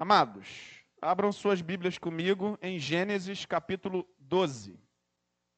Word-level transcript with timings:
Amados, 0.00 0.82
abram 0.98 1.30
suas 1.30 1.60
Bíblias 1.60 1.98
comigo 1.98 2.58
em 2.62 2.78
Gênesis 2.78 3.44
capítulo 3.44 4.08
12. 4.18 4.80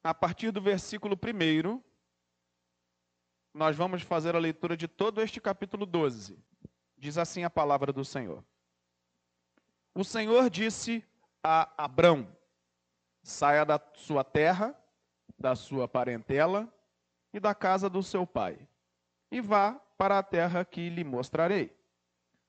A 0.03 0.13
partir 0.13 0.51
do 0.51 0.59
versículo 0.59 1.15
1, 1.15 1.81
nós 3.53 3.73
vamos 3.73 4.01
fazer 4.01 4.35
a 4.35 4.39
leitura 4.39 4.75
de 4.75 4.85
todo 4.85 5.21
este 5.21 5.39
capítulo 5.39 5.85
12. 5.85 6.37
Diz 6.97 7.17
assim 7.17 7.45
a 7.45 7.49
palavra 7.49 7.93
do 7.93 8.03
Senhor. 8.03 8.43
O 9.95 10.03
Senhor 10.03 10.49
disse 10.49 11.01
a 11.41 11.71
Abrão: 11.81 12.27
Saia 13.21 13.63
da 13.63 13.79
sua 13.95 14.25
terra, 14.25 14.77
da 15.39 15.55
sua 15.55 15.87
parentela 15.87 16.67
e 17.33 17.39
da 17.39 17.55
casa 17.55 17.89
do 17.89 18.03
seu 18.03 18.27
pai, 18.27 18.67
e 19.31 19.39
vá 19.39 19.75
para 19.97 20.19
a 20.19 20.23
terra 20.23 20.65
que 20.65 20.89
lhe 20.89 21.05
mostrarei. 21.05 21.73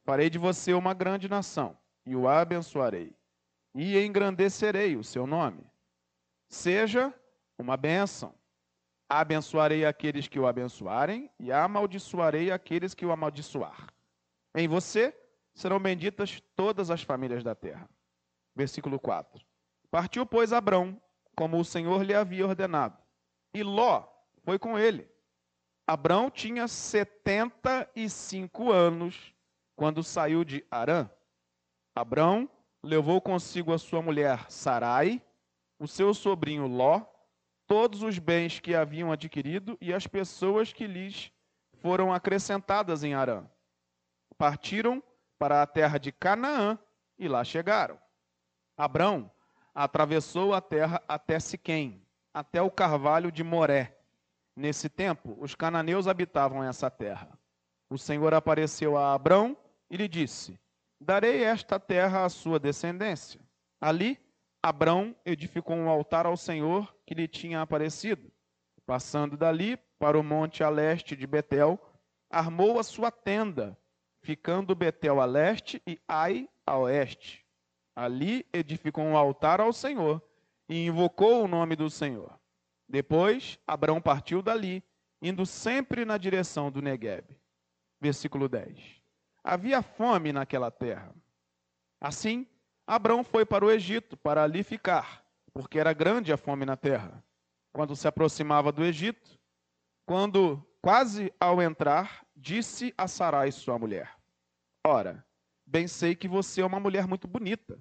Farei 0.03 0.29
de 0.29 0.39
você 0.39 0.75
uma 0.75 0.93
grande 0.93 1.29
nação 1.29 1.79
e 2.07 2.15
o 2.15 2.29
abençoarei, 2.29 3.15
e 3.75 3.99
engrandecerei 3.99 4.97
o 4.97 5.05
seu 5.05 5.27
nome. 5.27 5.65
Seja 6.49 7.13
uma 7.59 7.77
bênção. 7.77 8.35
Abençoarei 9.09 9.85
aqueles 9.85 10.29
que 10.29 10.39
o 10.39 10.47
abençoarem, 10.47 11.31
e 11.39 11.53
amaldiçoarei 11.53 12.51
aqueles 12.51 12.95
que 12.95 13.05
o 13.05 13.13
amaldiçoar. 13.13 13.93
Em 14.55 14.69
você 14.69 15.15
serão 15.55 15.79
benditas 15.79 16.43
todas 16.57 16.91
as 16.91 17.03
famílias 17.03 17.43
da 17.43 17.55
terra. 17.55 17.89
Versículo 18.55 18.99
4. 18.99 19.45
Partiu, 19.91 20.27
pois, 20.27 20.53
Abrão, 20.53 21.01
como 21.37 21.59
o 21.59 21.65
Senhor 21.65 22.03
lhe 22.03 22.15
havia 22.15 22.47
ordenado, 22.47 22.97
e 23.53 23.63
Ló 23.63 24.07
foi 24.43 24.59
com 24.59 24.79
ele. 24.79 25.09
Abrão 25.87 26.31
tinha 26.31 26.67
75 26.67 28.73
anos 28.73 29.35
quando 29.77 30.03
saiu 30.03 30.45
de 30.45 30.65
Arã. 30.71 31.11
Abrão 31.95 32.49
levou 32.83 33.21
consigo 33.21 33.73
a 33.73 33.79
sua 33.79 34.03
mulher 34.03 34.51
Sarai, 34.51 35.23
o 35.79 35.87
seu 35.87 36.13
sobrinho 36.13 36.67
Ló, 36.67 37.03
todos 37.67 38.03
os 38.03 38.19
bens 38.19 38.59
que 38.59 38.75
haviam 38.75 39.13
adquirido 39.13 39.79
e 39.81 39.93
as 39.93 40.07
pessoas 40.07 40.73
que 40.73 40.87
lhes 40.87 41.31
foram 41.81 42.13
acrescentadas 42.13 43.05
em 43.05 43.15
Arã. 43.15 43.45
Partiram 44.37 45.03
para 45.39 45.63
a 45.63 45.67
terra 45.67 45.99
de 45.99 46.11
Canaã 46.11 46.79
e 47.19 47.29
lá 47.29 47.45
chegaram. 47.45 47.99
Abrão 48.77 49.31
atravessou 49.75 50.53
a 50.53 50.61
terra 50.61 51.03
até 51.07 51.39
Siquém, 51.39 52.05
até 52.33 52.61
o 52.61 52.71
carvalho 52.71 53.31
de 53.31 53.45
Moré. 53.45 53.97
Nesse 54.57 54.89
tempo, 54.89 55.37
os 55.41 55.55
cananeus 55.55 56.07
habitavam 56.07 56.63
essa 56.63 56.91
terra. 56.91 57.39
O 57.89 57.99
Senhor 57.99 58.35
apareceu 58.35 58.97
a 58.97 59.15
Abrão 59.15 59.57
e 59.91 59.97
lhe 59.97 60.09
disse: 60.09 60.59
Darei 61.01 61.45
esta 61.45 61.79
terra 61.79 62.25
à 62.25 62.29
sua 62.29 62.59
descendência. 62.59 63.41
Ali, 63.81 64.19
Abrão 64.63 65.15
edificou 65.27 65.77
um 65.77 65.89
altar 65.89 66.25
ao 66.25 66.37
Senhor 66.37 66.95
que 67.07 67.15
lhe 67.15 67.29
tinha 67.29 67.61
aparecido. 67.61 68.33
Passando 68.87 69.37
dali 69.37 69.77
para 69.99 70.19
o 70.19 70.23
monte 70.23 70.65
a 70.65 70.71
leste 70.71 71.15
de 71.15 71.27
Betel, 71.27 71.79
armou 72.31 72.79
a 72.79 72.83
sua 72.83 73.11
tenda, 73.11 73.79
ficando 74.23 74.75
Betel 74.75 75.21
a 75.21 75.27
leste 75.27 75.83
e 75.87 76.01
Ai 76.09 76.49
a 76.67 76.79
oeste. 76.79 77.45
Ali 77.95 78.47
edificou 78.53 79.05
um 79.05 79.17
altar 79.17 79.61
ao 79.61 79.73
Senhor 79.73 80.23
e 80.69 80.87
invocou 80.87 81.45
o 81.45 81.49
nome 81.49 81.77
do 81.77 81.91
Senhor. 81.91 82.39
Depois, 82.89 83.59
Abrão 83.67 84.01
partiu 84.01 84.43
dali, 84.43 84.83
indo 85.21 85.47
sempre 85.47 86.05
na 86.05 86.19
direção 86.19 86.71
do 86.71 86.83
Negueb. 86.83 87.37
Versículo 88.01 88.49
10. 88.49 89.04
Havia 89.45 89.83
fome 89.83 90.33
naquela 90.33 90.71
terra. 90.71 91.15
Assim, 92.01 92.47
Abrão 92.87 93.23
foi 93.23 93.45
para 93.45 93.65
o 93.65 93.71
Egito 93.71 94.17
para 94.17 94.43
ali 94.43 94.63
ficar, 94.63 95.23
porque 95.53 95.79
era 95.79 95.93
grande 95.93 96.33
a 96.33 96.39
fome 96.39 96.65
na 96.65 96.79
terra. 96.79 97.23
Quando 97.71 97.95
se 97.95 98.09
aproximava 98.09 98.73
do 98.73 98.83
Egito, 98.83 99.39
quando 100.07 100.65
quase 100.81 101.31
ao 101.39 101.61
entrar, 101.61 102.27
disse 102.35 102.95
a 102.97 103.07
Sarai, 103.07 103.53
sua 103.53 103.79
mulher: 103.79 104.17
Ora, 104.87 105.23
bem 105.67 105.87
sei 105.87 106.15
que 106.15 106.29
você 106.29 106.63
é 106.63 106.67
uma 106.67 106.81
mulher 106.81 107.07
muito 107.07 107.29
bonita. 107.29 107.79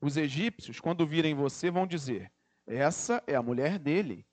Os 0.00 0.16
egípcios, 0.16 0.78
quando 0.78 1.06
virem 1.06 1.34
você, 1.34 1.70
vão 1.70 1.86
dizer: 1.86 2.30
Essa 2.66 3.22
é 3.26 3.34
a 3.34 3.42
mulher 3.42 3.78
dele. 3.78 4.24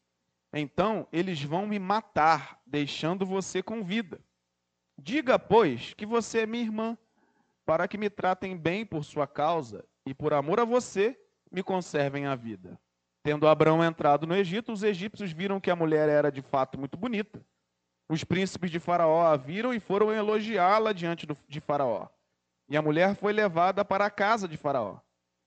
Então 0.54 1.08
eles 1.12 1.42
vão 1.42 1.66
me 1.66 1.80
matar, 1.80 2.62
deixando 2.66 3.26
você 3.26 3.64
com 3.64 3.84
vida. 3.84 4.20
Diga, 4.98 5.38
pois, 5.38 5.94
que 5.94 6.06
você 6.06 6.40
é 6.40 6.46
minha 6.46 6.64
irmã, 6.64 6.98
para 7.66 7.88
que 7.88 7.98
me 7.98 8.10
tratem 8.10 8.58
bem 8.58 8.86
por 8.86 9.04
sua 9.04 9.28
causa 9.28 9.86
e 10.06 10.14
por 10.14 10.34
amor 10.34 10.60
a 10.60 10.66
você 10.66 11.20
me 11.52 11.62
conservem 11.62 12.26
a 12.26 12.36
vida. 12.36 12.80
Tendo 13.24 13.48
Abraão 13.48 13.84
entrado 13.84 14.26
no 14.26 14.36
Egito, 14.36 14.72
os 14.72 14.84
egípcios 14.84 15.32
viram 15.32 15.60
que 15.60 15.70
a 15.70 15.76
mulher 15.76 16.08
era 16.10 16.32
de 16.32 16.42
fato 16.42 16.80
muito 16.80 16.98
bonita. 16.98 17.46
Os 18.10 18.24
príncipes 18.24 18.72
de 18.72 18.80
Faraó 18.80 19.28
a 19.28 19.36
viram 19.36 19.74
e 19.74 19.80
foram 19.80 20.14
elogiá-la 20.14 20.94
diante 20.94 21.28
de 21.48 21.60
Faraó. 21.60 22.08
E 22.70 22.78
a 22.78 22.82
mulher 22.82 23.16
foi 23.16 23.34
levada 23.34 23.84
para 23.84 24.06
a 24.06 24.10
casa 24.10 24.48
de 24.48 24.56
Faraó. 24.56 25.00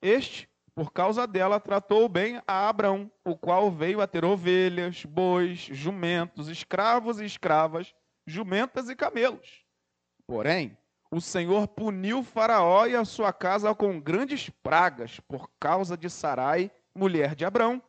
Este, 0.03 0.49
por 0.75 0.93
causa 0.93 1.27
dela, 1.27 1.59
tratou 1.59 2.09
bem 2.09 2.41
a 2.47 2.69
Abraão, 2.69 3.11
o 3.25 3.37
qual 3.37 3.71
veio 3.71 4.00
a 4.00 4.06
ter 4.06 4.25
ovelhas, 4.25 5.05
bois, 5.05 5.59
jumentos, 5.59 6.49
escravos 6.49 7.19
e 7.19 7.25
escravas 7.25 7.94
jumentas 8.30 8.88
e 8.88 8.96
camelos. 8.96 9.64
Porém, 10.26 10.76
o 11.10 11.20
Senhor 11.20 11.66
puniu 11.66 12.22
Faraó 12.22 12.86
e 12.86 12.94
a 12.94 13.04
sua 13.04 13.32
casa 13.32 13.74
com 13.74 14.00
grandes 14.00 14.48
pragas 14.48 15.18
por 15.20 15.50
causa 15.58 15.96
de 15.96 16.08
Sarai, 16.08 16.70
mulher 16.94 17.34
de 17.34 17.44
Abrão. 17.44 17.82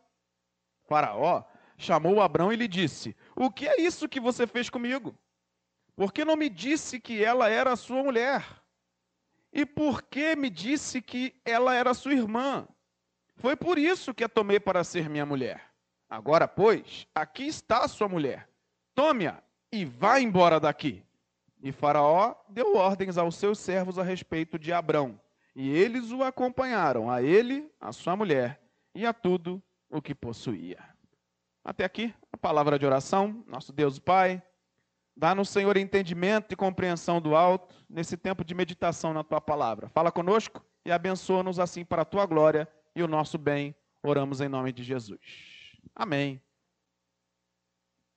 Faraó 0.87 1.43
chamou 1.77 2.21
Abrão 2.21 2.51
e 2.51 2.55
lhe 2.55 2.67
disse: 2.67 3.15
O 3.35 3.51
que 3.51 3.67
é 3.67 3.79
isso 3.79 4.09
que 4.09 4.19
você 4.19 4.47
fez 4.47 4.69
comigo? 4.69 5.15
Por 5.95 6.11
que 6.11 6.25
não 6.25 6.35
me 6.35 6.49
disse 6.49 6.99
que 6.99 7.23
ela 7.23 7.47
era 7.47 7.75
sua 7.75 8.03
mulher? 8.03 8.43
E 9.53 9.65
por 9.65 10.01
que 10.01 10.35
me 10.35 10.49
disse 10.49 11.01
que 11.01 11.39
ela 11.45 11.75
era 11.75 11.93
sua 11.93 12.13
irmã? 12.13 12.67
Foi 13.35 13.55
por 13.55 13.77
isso 13.77 14.13
que 14.13 14.23
a 14.23 14.29
tomei 14.29 14.59
para 14.59 14.83
ser 14.83 15.09
minha 15.09 15.25
mulher. 15.25 15.71
Agora, 16.09 16.47
pois, 16.47 17.07
aqui 17.13 17.47
está 17.47 17.83
a 17.83 17.87
sua 17.87 18.07
mulher. 18.07 18.49
Tome-a 18.95 19.41
e 19.71 19.85
vá 19.85 20.19
embora 20.19 20.59
daqui. 20.59 21.03
E 21.63 21.71
Faraó 21.71 22.35
deu 22.49 22.75
ordens 22.75 23.17
aos 23.17 23.35
seus 23.35 23.59
servos 23.59 23.99
a 23.99 24.03
respeito 24.03 24.57
de 24.57 24.73
Abrão, 24.73 25.19
e 25.55 25.69
eles 25.69 26.11
o 26.11 26.23
acompanharam, 26.23 27.09
a 27.09 27.21
ele, 27.21 27.69
a 27.79 27.91
sua 27.91 28.15
mulher 28.15 28.61
e 28.95 29.05
a 29.05 29.13
tudo 29.13 29.61
o 29.89 30.01
que 30.01 30.15
possuía. 30.15 30.79
Até 31.63 31.83
aqui 31.85 32.13
a 32.31 32.37
palavra 32.37 32.79
de 32.79 32.85
oração, 32.85 33.43
nosso 33.47 33.71
Deus 33.71 33.99
Pai, 33.99 34.41
dá-nos, 35.15 35.49
Senhor, 35.49 35.77
entendimento 35.77 36.53
e 36.53 36.55
compreensão 36.55 37.21
do 37.21 37.35
alto 37.35 37.75
nesse 37.87 38.17
tempo 38.17 38.43
de 38.43 38.55
meditação 38.55 39.13
na 39.13 39.23
tua 39.23 39.39
palavra. 39.39 39.89
Fala 39.89 40.11
conosco 40.11 40.65
e 40.83 40.91
abençoa-nos 40.91 41.59
assim 41.59 41.85
para 41.85 42.01
a 42.01 42.05
tua 42.05 42.25
glória 42.25 42.67
e 42.95 43.03
o 43.03 43.07
nosso 43.07 43.37
bem. 43.37 43.75
Oramos 44.01 44.41
em 44.41 44.49
nome 44.49 44.71
de 44.71 44.83
Jesus. 44.83 45.19
Amém. 45.95 46.41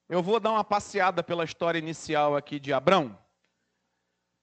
Eu 0.09 0.22
vou 0.22 0.38
dar 0.38 0.50
uma 0.50 0.65
passeada 0.65 1.22
pela 1.22 1.44
história 1.44 1.78
inicial 1.78 2.37
aqui 2.37 2.60
de 2.60 2.75
Abrão, 2.75 3.19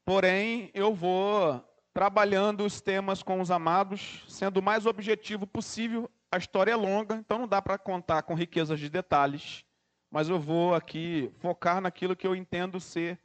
porém 0.04 0.72
eu 0.74 0.96
vou 0.96 1.64
trabalhando 1.94 2.66
os 2.66 2.82
temas 2.82 3.22
com 3.22 3.40
os 3.40 3.52
amados, 3.52 4.24
sendo 4.28 4.58
o 4.58 4.64
mais 4.64 4.88
objetivo 4.88 5.46
possível. 5.46 6.10
A 6.32 6.38
história 6.38 6.72
é 6.72 6.76
longa, 6.76 7.16
então 7.16 7.38
não 7.38 7.48
dá 7.48 7.62
para 7.62 7.78
contar 7.78 8.24
com 8.24 8.34
riquezas 8.34 8.80
de 8.80 8.90
detalhes, 8.90 9.64
mas 10.10 10.30
eu 10.30 10.40
vou 10.40 10.74
aqui 10.74 11.32
focar 11.40 11.80
naquilo 11.80 12.16
que 12.16 12.26
eu 12.26 12.36
entendo 12.36 12.80
ser 12.80 13.20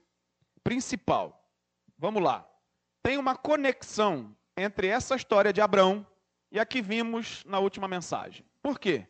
principal. 0.62 1.50
Vamos 1.96 2.22
lá. 2.22 2.46
Tem 3.02 3.16
uma 3.16 3.34
conexão 3.34 4.36
entre 4.56 4.88
essa 4.88 5.16
história 5.16 5.54
de 5.54 5.62
Abrão 5.62 6.06
e 6.52 6.58
a 6.58 6.66
que 6.66 6.82
vimos 6.82 7.42
na 7.46 7.60
última 7.60 7.88
mensagem. 7.88 8.44
Por 8.60 8.78
quê? 8.78 9.06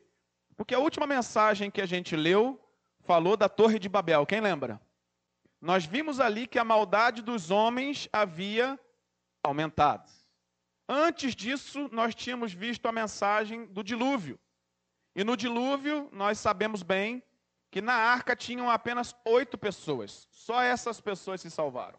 Porque 0.57 0.75
a 0.75 0.79
última 0.79 1.07
mensagem 1.07 1.71
que 1.71 1.81
a 1.81 1.87
gente 1.87 2.15
leu 2.15 2.61
falou 3.07 3.37
da 3.37 3.49
Torre 3.49 3.79
de 3.79 3.89
Babel, 3.89 4.27
quem 4.27 4.41
lembra? 4.41 4.81
Nós 5.61 5.87
vimos 5.87 6.21
ali 6.21 6.47
que 6.47 6.59
a 6.59 6.65
maldade 6.65 7.23
dos 7.23 7.51
homens 7.51 8.09
havia 8.13 8.79
aumentado. 9.43 10.11
Antes 10.89 11.35
disso, 11.35 11.89
nós 11.93 12.15
tínhamos 12.15 12.53
visto 12.53 12.87
a 12.87 12.93
mensagem 12.93 13.67
do 13.67 13.83
dilúvio. 13.83 14.39
E 15.15 15.25
no 15.25 15.37
dilúvio, 15.37 16.09
nós 16.13 16.39
sabemos 16.39 16.83
bem 16.83 17.23
que 17.71 17.81
na 17.81 17.95
arca 17.95 18.37
tinham 18.37 18.71
apenas 18.71 19.15
oito 19.25 19.57
pessoas. 19.57 20.29
Só 20.31 20.63
essas 20.63 21.01
pessoas 21.01 21.41
se 21.41 21.51
salvaram. 21.51 21.99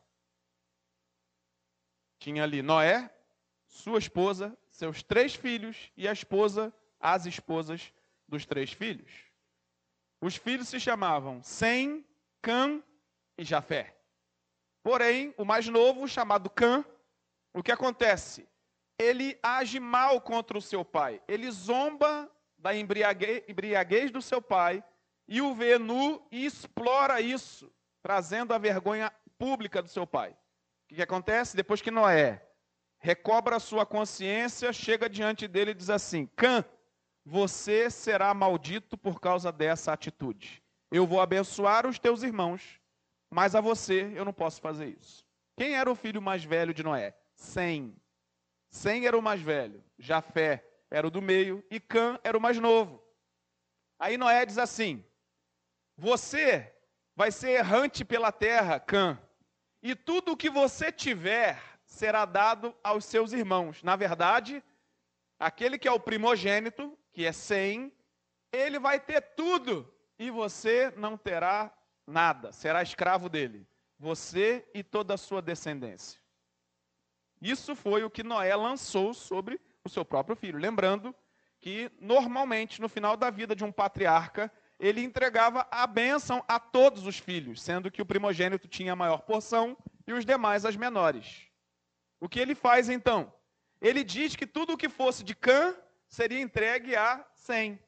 Tinha 2.20 2.44
ali 2.44 2.62
Noé, 2.62 3.10
sua 3.68 4.00
esposa, 4.00 4.58
seus 4.70 5.04
três 5.04 5.36
filhos 5.36 5.92
e 5.96 6.08
a 6.08 6.12
esposa, 6.12 6.74
as 7.00 7.26
esposas 7.26 7.92
dos 8.28 8.46
três 8.46 8.72
filhos. 8.72 9.27
Os 10.22 10.36
filhos 10.36 10.68
se 10.68 10.80
chamavam 10.80 11.42
Sem, 11.44 12.06
Cã 12.42 12.82
e 13.38 13.44
Jafé. 13.44 13.96
Porém, 14.84 15.34
o 15.38 15.46
mais 15.46 15.68
novo, 15.68 16.08
chamado 16.08 16.50
Cã, 16.50 16.84
o 17.54 17.62
que 17.62 17.72
acontece? 17.72 18.48
ele 18.98 19.38
age 19.44 19.80
mal 19.80 20.20
contra 20.20 20.58
o 20.58 20.62
seu 20.62 20.84
pai. 20.84 21.22
Ele 21.28 21.50
zomba 21.52 22.30
da 22.58 22.76
embriaguez 22.76 24.12
do 24.12 24.22
seu 24.22 24.42
pai 24.42 24.84
e 25.28 25.42
o 25.42 25.54
vê 25.54 25.78
nu 25.78 26.26
e 26.32 26.46
explora 26.46 27.22
isso, 27.22 27.72
trazendo 28.02 28.54
a 28.54 28.58
vergonha 28.58 29.12
pública 29.38 29.82
do 29.82 29.90
seu 29.90 30.08
pai. 30.08 30.36
O 30.90 30.96
que, 30.96 31.02
acontece? 31.02 31.56
Depois 31.56 31.82
que 31.82 31.92
Noé 31.92 32.42
recobra 32.98 33.58
a 33.58 33.60
sua 33.60 33.86
consciência, 33.86 34.74
chega 34.74 35.10
diante 35.10 35.48
dele 35.48 35.72
e 35.72 35.76
diz 35.76 35.90
assim: 35.90 36.28
Cã, 36.36 36.66
você 37.30 37.92
será 37.92 38.34
maldito 38.34 38.98
por 38.98 39.20
causa 39.20 39.52
dessa 39.52 39.92
atitude. 39.92 40.64
Eu 40.90 41.06
vou 41.06 41.20
abençoar 41.20 41.86
os 41.86 42.00
teus 42.00 42.24
irmãos, 42.24 42.80
mas 43.30 43.54
a 43.54 43.60
você 43.60 44.14
eu 44.16 44.24
não 44.24 44.32
posso 44.32 44.62
fazer 44.62 44.98
isso. 44.98 45.26
Quem 45.58 45.76
era 45.76 45.92
o 45.92 45.96
filho 45.96 46.22
mais 46.22 46.46
velho 46.46 46.74
de 46.74 46.84
Noé? 46.84 47.14
Sem. 47.36 47.94
Sem 48.70 49.06
era 49.06 49.18
o 49.18 49.22
mais 49.22 49.42
velho. 49.42 49.84
Jafé 50.00 50.66
era 50.90 51.06
o 51.06 51.12
do 51.12 51.22
meio 51.22 51.62
e 51.70 51.82
Cã 51.82 52.18
era 52.24 52.38
o 52.38 52.42
mais 52.42 52.58
novo. 52.60 53.04
Aí 54.00 54.18
Noé 54.18 54.46
diz 54.46 54.58
assim: 54.58 55.04
Você 55.98 56.74
vai 57.14 57.30
ser 57.30 57.50
errante 57.50 58.06
pela 58.06 58.32
terra, 58.32 58.80
Cã, 58.80 59.20
e 59.84 59.96
tudo 59.96 60.32
o 60.32 60.38
que 60.38 60.50
você 60.50 60.94
tiver 60.94 61.62
será 61.84 62.24
dado 62.24 62.74
aos 62.82 63.04
seus 63.04 63.34
irmãos. 63.34 63.84
Na 63.84 63.98
verdade, 63.98 64.64
aquele 65.38 65.78
que 65.78 65.90
é 65.90 65.92
o 65.92 66.00
primogênito, 66.00 66.98
que 67.18 67.26
é 67.26 67.32
Sem, 67.32 67.92
ele 68.52 68.78
vai 68.78 69.00
ter 69.00 69.20
tudo 69.36 69.92
e 70.20 70.30
você 70.30 70.94
não 70.98 71.18
terá 71.18 71.76
nada, 72.06 72.52
será 72.52 72.84
escravo 72.84 73.28
dele, 73.28 73.68
você 73.98 74.70
e 74.72 74.84
toda 74.84 75.16
a 75.16 75.18
sua 75.18 75.42
descendência. 75.42 76.22
Isso 77.42 77.76
foi 77.76 78.04
o 78.04 78.10
que 78.12 78.22
Noé 78.22 78.56
lançou 78.56 79.16
sobre 79.16 79.60
o 79.84 79.90
seu 79.90 80.06
próprio 80.06 80.36
filho. 80.36 80.60
Lembrando 80.60 81.16
que, 81.60 81.92
normalmente, 82.00 82.80
no 82.80 82.88
final 82.88 83.18
da 83.18 83.32
vida 83.32 83.56
de 83.56 83.64
um 83.64 83.72
patriarca, 83.72 84.54
ele 84.80 85.02
entregava 85.02 85.68
a 85.72 85.88
bênção 85.88 86.46
a 86.48 86.60
todos 86.60 87.08
os 87.08 87.18
filhos, 87.18 87.64
sendo 87.64 87.90
que 87.90 88.00
o 88.00 88.06
primogênito 88.06 88.68
tinha 88.68 88.94
a 88.94 88.96
maior 88.96 89.24
porção 89.24 89.76
e 90.06 90.14
os 90.14 90.24
demais 90.24 90.66
as 90.66 90.76
menores. 90.76 91.48
O 92.20 92.30
que 92.30 92.40
ele 92.40 92.54
faz 92.54 92.90
então? 92.90 93.34
Ele 93.82 94.04
diz 94.04 94.36
que 94.36 94.46
tudo 94.46 94.74
o 94.74 94.78
que 94.78 94.88
fosse 94.88 95.24
de 95.24 95.34
Cã 95.34 95.76
seria 96.08 96.40
entregue 96.40 96.96
a 96.96 97.26
Sem. 97.34 97.80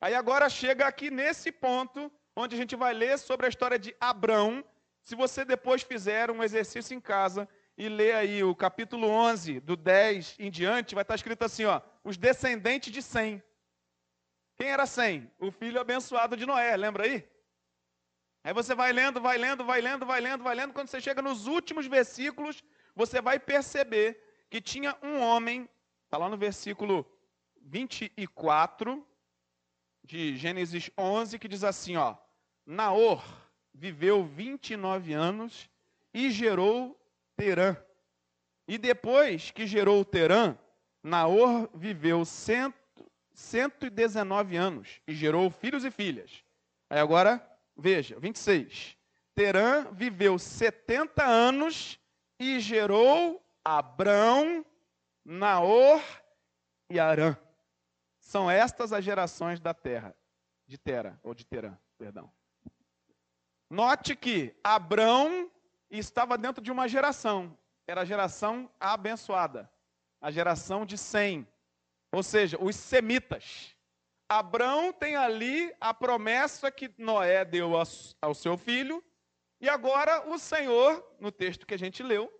Aí 0.00 0.14
agora 0.14 0.48
chega 0.48 0.86
aqui 0.86 1.10
nesse 1.10 1.50
ponto, 1.50 2.10
onde 2.36 2.54
a 2.54 2.58
gente 2.58 2.76
vai 2.76 2.94
ler 2.94 3.18
sobre 3.18 3.46
a 3.46 3.48
história 3.48 3.78
de 3.78 3.94
Abrão. 4.00 4.64
Se 5.02 5.14
você 5.14 5.44
depois 5.44 5.82
fizer 5.82 6.30
um 6.30 6.42
exercício 6.42 6.94
em 6.94 7.00
casa 7.00 7.48
e 7.76 7.88
ler 7.88 8.14
aí 8.14 8.44
o 8.44 8.54
capítulo 8.54 9.08
11, 9.08 9.60
do 9.60 9.76
10 9.76 10.36
em 10.38 10.50
diante, 10.50 10.94
vai 10.94 11.02
estar 11.02 11.14
escrito 11.14 11.44
assim, 11.44 11.64
ó, 11.64 11.80
os 12.04 12.16
descendentes 12.16 12.92
de 12.92 13.02
Sem. 13.02 13.42
Quem 14.56 14.68
era 14.68 14.86
Sem? 14.86 15.30
O 15.38 15.50
filho 15.50 15.80
abençoado 15.80 16.36
de 16.36 16.46
Noé, 16.46 16.76
lembra 16.76 17.04
aí? 17.04 17.28
Aí 18.44 18.52
você 18.52 18.74
vai 18.74 18.92
lendo, 18.92 19.20
vai 19.20 19.36
lendo, 19.36 19.64
vai 19.64 19.80
lendo, 19.80 20.06
vai 20.06 20.20
lendo, 20.20 20.44
vai 20.44 20.54
lendo, 20.54 20.72
quando 20.72 20.88
você 20.88 21.00
chega 21.00 21.20
nos 21.20 21.46
últimos 21.46 21.86
versículos, 21.86 22.62
você 22.94 23.20
vai 23.20 23.38
perceber 23.38 24.20
que 24.48 24.60
tinha 24.60 24.96
um 25.02 25.20
homem, 25.20 25.68
está 26.04 26.16
lá 26.16 26.28
no 26.28 26.36
versículo 26.36 27.04
24, 27.68 29.06
de 30.02 30.36
Gênesis 30.36 30.90
11, 30.96 31.38
que 31.38 31.48
diz 31.48 31.62
assim, 31.62 31.96
ó: 31.96 32.16
Naor 32.64 33.22
viveu 33.74 34.24
29 34.24 35.12
anos 35.12 35.68
e 36.14 36.30
gerou 36.30 36.98
Terã. 37.36 37.76
E 38.66 38.78
depois 38.78 39.50
que 39.50 39.66
gerou 39.66 40.04
Terã, 40.04 40.56
Naor 41.02 41.68
viveu 41.74 42.24
cento, 42.24 42.76
119 43.32 44.56
anos 44.56 45.00
e 45.06 45.14
gerou 45.14 45.50
filhos 45.50 45.84
e 45.84 45.90
filhas. 45.90 46.42
Aí 46.90 46.98
agora, 46.98 47.46
veja, 47.76 48.18
26. 48.18 48.96
Terã 49.34 49.86
viveu 49.92 50.38
70 50.38 51.24
anos 51.24 52.00
e 52.40 52.58
gerou 52.60 53.44
Abrão, 53.62 54.64
Naor 55.24 56.02
e 56.90 56.98
Arã. 56.98 57.36
São 58.28 58.50
estas 58.50 58.92
as 58.92 59.02
gerações 59.02 59.58
da 59.58 59.72
terra, 59.72 60.14
de 60.66 60.76
Tera, 60.76 61.18
ou 61.22 61.34
de 61.34 61.46
Terã, 61.46 61.74
perdão. 61.96 62.30
Note 63.70 64.14
que 64.14 64.54
Abrão 64.62 65.50
estava 65.90 66.36
dentro 66.36 66.62
de 66.62 66.70
uma 66.70 66.86
geração, 66.86 67.56
era 67.86 68.02
a 68.02 68.04
geração 68.04 68.70
abençoada, 68.78 69.72
a 70.20 70.30
geração 70.30 70.84
de 70.84 70.98
Sem, 70.98 71.48
ou 72.12 72.22
seja, 72.22 72.62
os 72.62 72.76
semitas. 72.76 73.74
Abrão 74.28 74.92
tem 74.92 75.16
ali 75.16 75.74
a 75.80 75.94
promessa 75.94 76.70
que 76.70 76.92
Noé 76.98 77.46
deu 77.46 77.72
ao 78.20 78.34
seu 78.34 78.58
filho, 78.58 79.02
e 79.58 79.70
agora 79.70 80.28
o 80.28 80.38
Senhor, 80.38 81.02
no 81.18 81.32
texto 81.32 81.66
que 81.66 81.72
a 81.72 81.78
gente 81.78 82.02
leu, 82.02 82.30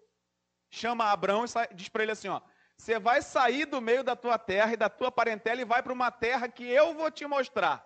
chama 0.71 1.11
Abrão 1.11 1.47
e 1.47 1.75
diz 1.75 1.89
para 1.89 2.03
ele 2.03 2.13
assim: 2.13 2.29
ó, 2.29 2.43
você 2.79 2.99
vai 2.99 3.21
sair 3.21 3.67
do 3.67 3.81
meio 3.81 4.05
da 4.05 4.15
tua 4.15 4.39
terra 4.39 4.73
e 4.73 4.77
da 4.77 4.89
tua 4.89 5.11
parentela 5.11 5.61
e 5.61 5.65
vai 5.65 5.83
para 5.83 5.93
uma 5.93 6.11
terra 6.13 6.49
que 6.49 6.65
eu 6.65 6.95
vou 6.95 7.11
te 7.11 7.27
mostrar. 7.27 7.85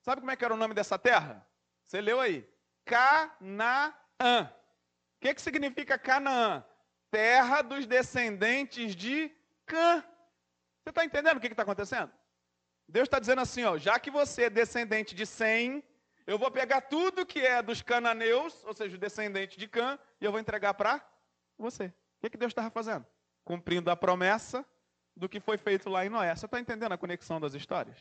Sabe 0.00 0.20
como 0.20 0.30
é 0.30 0.36
que 0.36 0.44
era 0.44 0.54
o 0.54 0.56
nome 0.56 0.74
dessa 0.74 0.96
terra? 0.98 1.46
Você 1.84 2.00
leu 2.00 2.20
aí. 2.20 2.48
Canaã. 2.84 3.92
O 4.20 5.20
que, 5.20 5.34
que 5.34 5.42
significa 5.42 5.98
Canaã? 5.98 6.64
Terra 7.10 7.62
dos 7.62 7.84
descendentes 7.84 8.94
de 8.94 9.30
Cã. 9.66 10.02
Você 10.82 10.90
está 10.90 11.04
entendendo 11.04 11.36
o 11.36 11.40
que 11.40 11.48
está 11.48 11.64
acontecendo? 11.64 12.10
Deus 12.88 13.06
está 13.06 13.18
dizendo 13.18 13.40
assim, 13.40 13.64
ó, 13.64 13.76
já 13.76 13.98
que 13.98 14.10
você 14.10 14.44
é 14.44 14.50
descendente 14.50 15.14
de 15.14 15.26
Sem, 15.26 15.82
eu 16.26 16.38
vou 16.38 16.50
pegar 16.50 16.80
tudo 16.82 17.26
que 17.26 17.40
é 17.40 17.60
dos 17.60 17.82
cananeus, 17.82 18.64
ou 18.64 18.74
seja, 18.74 18.96
descendente 18.96 19.58
de 19.58 19.68
Cã, 19.68 19.98
e 20.20 20.24
eu 20.24 20.30
vou 20.30 20.40
entregar 20.40 20.74
para 20.74 21.04
você. 21.58 21.86
O 21.86 21.92
que, 22.20 22.30
que 22.30 22.36
Deus 22.36 22.50
estava 22.50 22.70
fazendo? 22.70 23.06
Cumprindo 23.44 23.90
a 23.90 23.96
promessa 23.96 24.64
do 25.16 25.28
que 25.28 25.40
foi 25.40 25.58
feito 25.58 25.88
lá 25.88 26.04
em 26.04 26.08
Noé. 26.08 26.34
Você 26.34 26.46
está 26.46 26.58
entendendo 26.58 26.92
a 26.92 26.98
conexão 26.98 27.40
das 27.40 27.54
histórias? 27.54 27.98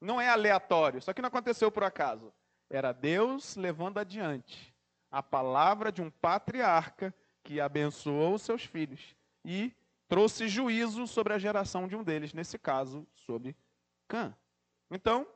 Não 0.00 0.20
é 0.20 0.28
aleatório, 0.28 0.98
isso 0.98 1.10
aqui 1.10 1.22
não 1.22 1.28
aconteceu 1.28 1.70
por 1.70 1.84
acaso. 1.84 2.32
Era 2.68 2.92
Deus 2.92 3.56
levando 3.56 3.98
adiante 3.98 4.74
a 5.10 5.22
palavra 5.22 5.92
de 5.92 6.02
um 6.02 6.10
patriarca 6.10 7.14
que 7.42 7.60
abençoou 7.60 8.34
os 8.34 8.42
seus 8.42 8.64
filhos 8.64 9.14
e 9.44 9.72
trouxe 10.08 10.48
juízo 10.48 11.06
sobre 11.06 11.32
a 11.32 11.38
geração 11.38 11.86
de 11.86 11.96
um 11.96 12.02
deles, 12.02 12.32
nesse 12.32 12.58
caso, 12.58 13.06
sobre 13.14 13.56
Cã. 14.08 14.36
Então, 14.90 15.26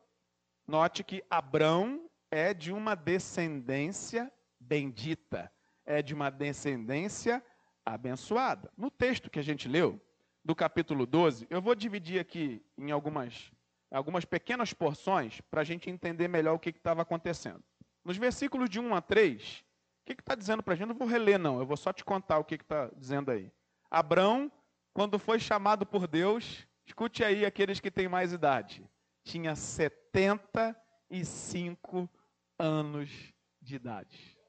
note 0.66 1.02
que 1.02 1.24
Abrão 1.30 2.08
é 2.30 2.52
de 2.52 2.72
uma 2.72 2.94
descendência 2.94 4.32
bendita, 4.58 5.52
é 5.84 6.02
de 6.02 6.14
uma 6.14 6.30
descendência 6.30 7.42
abençoada. 7.84 8.70
No 8.76 8.90
texto 8.90 9.30
que 9.30 9.38
a 9.38 9.42
gente 9.42 9.68
leu, 9.68 10.00
do 10.44 10.54
capítulo 10.54 11.06
12, 11.06 11.46
eu 11.50 11.60
vou 11.60 11.74
dividir 11.74 12.18
aqui 12.18 12.64
em 12.76 12.90
algumas, 12.90 13.52
algumas 13.90 14.24
pequenas 14.24 14.72
porções 14.72 15.40
para 15.42 15.60
a 15.60 15.64
gente 15.64 15.90
entender 15.90 16.28
melhor 16.28 16.54
o 16.54 16.58
que 16.58 16.70
estava 16.70 17.02
acontecendo. 17.02 17.62
Nos 18.04 18.16
versículos 18.16 18.70
de 18.70 18.80
1 18.80 18.94
a 18.94 19.02
3, 19.02 19.64
o 20.02 20.06
que 20.06 20.12
está 20.12 20.34
dizendo 20.34 20.62
para 20.62 20.74
a 20.74 20.76
gente? 20.76 20.88
Não 20.88 20.94
vou 20.94 21.06
reler, 21.06 21.38
não, 21.38 21.58
eu 21.58 21.66
vou 21.66 21.76
só 21.76 21.92
te 21.92 22.02
contar 22.04 22.38
o 22.38 22.44
que 22.44 22.54
está 22.54 22.90
dizendo 22.96 23.30
aí. 23.30 23.52
Abrão, 23.90 24.50
quando 24.94 25.18
foi 25.18 25.38
chamado 25.38 25.84
por 25.84 26.08
Deus, 26.08 26.66
escute 26.86 27.22
aí 27.22 27.44
aqueles 27.44 27.80
que 27.80 27.90
têm 27.90 28.08
mais 28.08 28.32
idade, 28.32 28.82
tinha 29.22 29.54
75 29.54 32.08
anos 32.58 33.34
de 33.60 33.76
idade. 33.76 34.39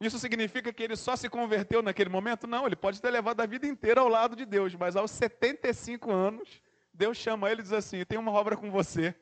Isso 0.00 0.18
significa 0.18 0.72
que 0.72 0.82
ele 0.82 0.96
só 0.96 1.16
se 1.16 1.28
converteu 1.28 1.82
naquele 1.82 2.08
momento? 2.08 2.46
Não, 2.46 2.66
ele 2.66 2.76
pode 2.76 3.02
ter 3.02 3.10
levado 3.10 3.40
a 3.40 3.46
vida 3.46 3.66
inteira 3.66 4.00
ao 4.00 4.08
lado 4.08 4.36
de 4.36 4.44
Deus, 4.44 4.74
mas 4.74 4.94
aos 4.94 5.10
75 5.10 6.12
anos, 6.12 6.62
Deus 6.94 7.16
chama 7.16 7.50
ele 7.50 7.60
e 7.60 7.64
diz 7.64 7.72
assim: 7.72 8.04
tem 8.04 8.18
uma 8.18 8.30
obra 8.30 8.56
com 8.56 8.70
você. 8.70 9.14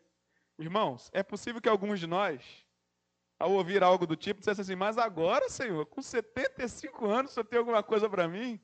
Irmãos, 0.59 1.11
é 1.13 1.23
possível 1.23 1.61
que 1.63 1.69
alguns 1.69 1.99
de 1.99 2.07
nós, 2.07 2.43
ao 3.39 3.53
ouvir 3.53 3.83
algo 3.83 4.07
do 4.07 4.17
tipo, 4.17 4.41
dissessem 4.41 4.63
assim: 4.63 4.75
Mas 4.75 4.99
agora, 4.99 5.49
Senhor, 5.49 5.87
com 5.87 6.03
75 6.03 7.07
anos, 7.07 7.33
Senhor 7.33 7.45
tem 7.45 7.59
alguma 7.59 7.83
coisa 7.83 8.09
para 8.09 8.29
mim? 8.29 8.61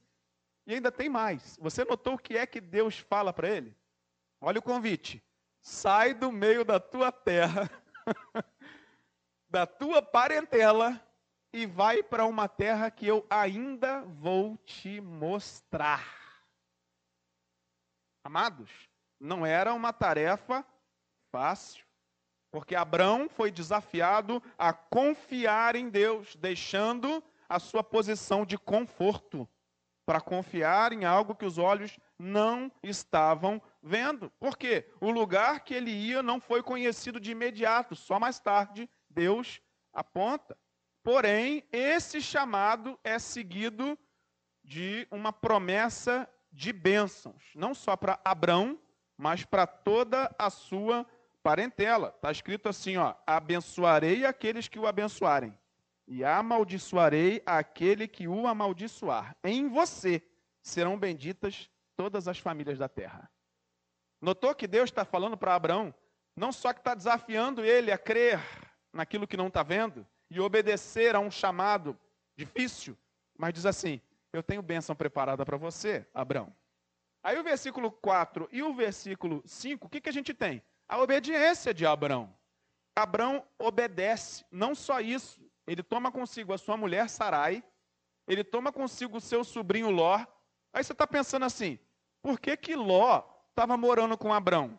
E 0.67 0.75
ainda 0.75 0.93
tem 0.93 1.09
mais. 1.09 1.57
Você 1.61 1.83
notou 1.85 2.15
o 2.15 2.19
que 2.19 2.37
é 2.37 2.47
que 2.47 2.61
Deus 2.61 2.99
fala 2.99 3.33
para 3.33 3.49
ele? 3.49 3.75
Olha 4.39 4.59
o 4.59 4.63
convite: 4.63 5.23
sai 5.63 6.13
do 6.13 6.31
meio 6.31 6.63
da 6.63 6.79
tua 6.79 7.11
terra, 7.11 7.71
da 9.49 9.67
tua 9.67 10.03
parentela 10.03 11.01
e 11.53 11.67
vai 11.67 12.03
para 12.03 12.25
uma 12.25 12.49
terra 12.49 12.91
que 12.91 13.07
eu 13.07 13.27
ainda 13.29 14.03
vou 14.03 14.57
te 14.59 15.01
mostrar. 15.01 16.07
Amados, 18.25 18.71
não 19.21 19.45
era 19.45 19.75
uma 19.75 19.93
tarefa 19.93 20.65
fácil, 21.31 21.85
porque 22.51 22.75
Abraão 22.75 23.29
foi 23.29 23.51
desafiado 23.51 24.43
a 24.57 24.73
confiar 24.73 25.77
em 25.77 25.89
Deus, 25.89 26.37
deixando 26.37 27.23
a 27.49 27.59
sua 27.59 27.85
posição 27.85 28.47
de 28.47 28.57
conforto 28.57 29.49
para 30.07 30.21
confiar 30.21 30.93
em 30.93 31.05
algo 31.05 31.35
que 31.35 31.45
os 31.45 31.59
olhos 31.59 31.99
não 32.19 32.71
estavam 32.83 33.61
vendo. 33.83 34.31
Por 34.39 34.57
quê? 34.57 34.91
O 35.01 35.11
lugar 35.11 35.61
que 35.61 35.75
ele 35.75 35.91
ia 35.91 36.23
não 36.23 36.41
foi 36.41 36.63
conhecido 36.63 37.21
de 37.21 37.31
imediato, 37.31 37.95
só 37.95 38.19
mais 38.19 38.41
tarde 38.41 38.89
Deus 39.09 39.61
aponta. 39.93 40.57
Porém, 41.03 41.65
esse 41.73 42.21
chamado 42.21 42.99
é 43.03 43.19
seguido 43.19 43.99
de 44.63 45.07
uma 45.11 45.33
promessa 45.33 46.29
de 46.51 46.73
bênçãos, 46.73 47.51
não 47.55 47.75
só 47.75 47.97
para 47.97 48.21
Abrão, 48.25 48.79
mas 49.17 49.45
para 49.45 49.67
toda 49.67 50.33
a 50.39 50.49
sua 50.49 51.05
parentela. 51.43 52.13
Está 52.15 52.31
escrito 52.31 52.69
assim, 52.69 52.97
ó: 52.97 53.15
abençoarei 53.27 54.25
aqueles 54.25 54.69
que 54.69 54.79
o 54.79 54.87
abençoarem, 54.87 55.59
e 56.07 56.25
amaldiçoarei 56.25 57.43
aquele 57.45 58.07
que 58.07 58.29
o 58.29 58.47
amaldiçoar. 58.47 59.37
Em 59.43 59.69
você 59.69 60.23
serão 60.63 60.97
benditas 60.97 61.69
todas 61.97 62.29
as 62.29 62.39
famílias 62.39 62.79
da 62.79 62.89
terra. 62.89 63.29
Notou 64.21 64.55
que 64.55 64.69
Deus 64.69 64.89
está 64.89 65.05
falando 65.05 65.37
para 65.37 65.57
Abraão, 65.57 65.93
não 66.37 66.53
só 66.53 66.73
que 66.73 66.79
está 66.79 66.95
desafiando 66.95 67.65
ele 67.65 67.91
a 67.91 67.99
crer 67.99 68.41
naquilo 68.93 69.27
que 69.27 69.37
não 69.37 69.49
está 69.49 69.65
vendo 69.65 70.07
e 70.33 70.41
obedecer 70.41 71.15
a 71.15 71.21
um 71.21 71.31
chamado 71.31 71.99
difícil, 72.37 72.97
mas 73.37 73.53
diz 73.53 73.67
assim: 73.67 74.01
Eu 74.33 74.43
tenho 74.43 74.63
bênção 74.63 74.97
preparada 74.97 75.45
para 75.45 75.57
você, 75.57 76.07
Abraão. 76.15 76.55
Aí 77.23 77.39
o 77.39 77.45
versículo 77.45 77.91
4 77.91 78.49
e 78.51 78.63
o 78.63 78.75
versículo 78.75 79.43
5, 79.47 79.87
o 79.87 79.89
que, 79.89 80.01
que 80.01 80.09
a 80.09 80.13
gente 80.13 80.35
tem? 80.35 80.63
A 80.89 80.99
obediência 80.99 81.73
de 81.73 81.87
Abraão. 81.87 82.35
Abraão 82.95 83.45
obedece, 83.59 84.45
não 84.51 84.75
só 84.75 85.01
isso, 85.01 85.41
ele 85.67 85.83
toma 85.83 86.11
consigo 86.11 86.53
a 86.53 86.59
sua 86.59 86.77
mulher 86.77 87.09
Sarai, 87.09 87.63
ele 88.27 88.43
toma 88.43 88.73
consigo 88.73 89.19
o 89.19 89.21
seu 89.21 89.45
sobrinho 89.45 89.91
Ló. 89.91 90.19
Aí 90.73 90.83
você 90.83 90.93
está 90.93 91.07
pensando 91.07 91.45
assim, 91.45 91.79
por 92.21 92.41
que 92.41 92.57
que 92.57 92.75
Ló 92.75 93.23
estava 93.51 93.77
morando 93.77 94.19
com 94.19 94.33
Abraão? 94.33 94.79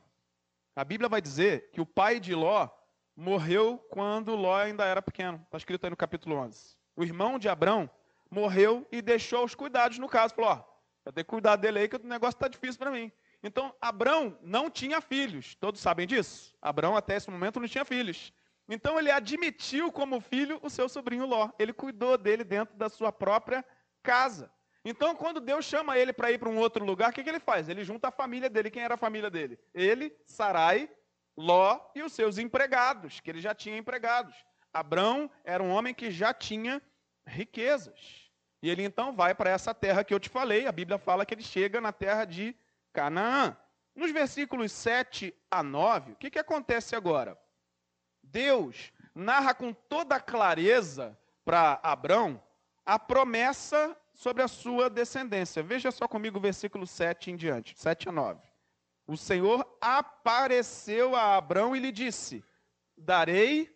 A 0.75 0.83
Bíblia 0.83 1.07
vai 1.09 1.21
dizer 1.21 1.69
que 1.71 1.79
o 1.79 1.85
pai 1.85 2.19
de 2.19 2.33
Ló 2.35 2.69
morreu 3.15 3.77
quando 3.89 4.35
Ló 4.35 4.55
ainda 4.55 4.85
era 4.85 5.01
pequeno. 5.01 5.41
Está 5.45 5.57
escrito 5.57 5.83
aí 5.85 5.89
no 5.89 5.97
capítulo 5.97 6.35
11. 6.35 6.77
O 6.95 7.03
irmão 7.03 7.39
de 7.39 7.49
Abraão 7.49 7.89
morreu 8.29 8.87
e 8.91 9.01
deixou 9.01 9.43
os 9.43 9.55
cuidados 9.55 9.97
no 9.97 10.09
caso. 10.09 10.33
Falou, 10.33 10.51
ó, 10.51 10.63
eu 11.05 11.11
tenho 11.11 11.25
que 11.25 11.29
cuidar 11.29 11.55
dele 11.55 11.79
aí 11.79 11.87
que 11.87 11.95
o 11.95 12.03
negócio 12.03 12.35
está 12.35 12.47
difícil 12.47 12.79
para 12.79 12.91
mim. 12.91 13.11
Então, 13.41 13.75
Abraão 13.81 14.37
não 14.41 14.69
tinha 14.69 15.01
filhos. 15.01 15.55
Todos 15.55 15.81
sabem 15.81 16.07
disso? 16.07 16.55
Abraão 16.61 16.95
até 16.95 17.15
esse 17.17 17.29
momento 17.29 17.59
não 17.59 17.67
tinha 17.67 17.83
filhos. 17.83 18.33
Então 18.67 18.97
ele 18.97 19.11
admitiu 19.11 19.91
como 19.91 20.21
filho 20.21 20.59
o 20.61 20.69
seu 20.69 20.87
sobrinho 20.87 21.25
Ló. 21.25 21.49
Ele 21.59 21.73
cuidou 21.73 22.17
dele 22.17 22.43
dentro 22.43 22.75
da 22.77 22.89
sua 22.89 23.11
própria 23.11 23.63
casa. 24.01 24.51
Então, 24.85 25.15
quando 25.15 25.39
Deus 25.39 25.65
chama 25.65 25.97
ele 25.97 26.11
para 26.11 26.31
ir 26.31 26.37
para 26.37 26.49
um 26.49 26.57
outro 26.57 26.83
lugar, 26.83 27.09
o 27.09 27.13
que, 27.13 27.23
que, 27.23 27.29
ele 27.29 27.39
faz? 27.39 27.69
Ele 27.69 27.83
junta 27.83 28.09
a 28.09 28.11
família 28.11 28.49
dele. 28.49 28.69
Quem 28.69 28.83
era 28.83 28.95
a 28.95 28.97
família 28.97 29.29
dele? 29.29 29.57
Ele, 29.73 30.13
Sarai, 30.25 30.89
Ló 31.35 31.79
e 31.95 32.01
os 32.01 32.13
seus 32.13 32.37
empregados, 32.37 33.19
que 33.19 33.29
ele 33.29 33.41
já 33.41 33.55
tinha 33.55 33.77
empregados. 33.77 34.35
Abraão 34.73 35.29
era 35.43 35.61
um 35.61 35.71
homem 35.71 35.93
que 35.93 36.11
já 36.11 36.33
tinha 36.33 36.81
riquezas. 37.25 38.31
E 38.61 38.69
ele 38.69 38.83
então 38.83 39.15
vai 39.15 39.35
para 39.35 39.49
essa 39.49 39.73
terra 39.73 40.03
que 40.03 40.13
eu 40.13 40.19
te 40.19 40.29
falei. 40.29 40.67
A 40.67 40.71
Bíblia 40.71 40.97
fala 40.97 41.25
que 41.25 41.33
ele 41.33 41.43
chega 41.43 41.81
na 41.81 41.91
terra 41.91 42.25
de 42.25 42.55
Canaã. 42.91 43.57
Nos 43.95 44.11
versículos 44.11 44.71
7 44.71 45.33
a 45.51 45.61
9, 45.61 46.13
o 46.13 46.15
que, 46.15 46.31
que 46.31 46.39
acontece 46.39 46.95
agora? 46.95 47.37
Deus 48.23 48.91
narra 49.13 49.53
com 49.53 49.73
toda 49.73 50.19
clareza 50.19 51.17
para 51.45 51.79
Abraão 51.83 52.41
a 52.85 52.97
promessa 52.97 53.95
sobre 54.13 54.41
a 54.41 54.47
sua 54.47 54.89
descendência. 54.89 55.61
Veja 55.61 55.91
só 55.91 56.07
comigo 56.07 56.37
o 56.37 56.41
versículo 56.41 56.87
7 56.87 57.31
em 57.31 57.35
diante, 57.35 57.77
7 57.77 58.09
a 58.09 58.11
9. 58.11 58.52
O 59.05 59.17
Senhor 59.17 59.65
apareceu 59.81 61.15
a 61.15 61.37
Abraão 61.37 61.75
e 61.75 61.79
lhe 61.79 61.91
disse: 61.91 62.43
Darei 62.97 63.69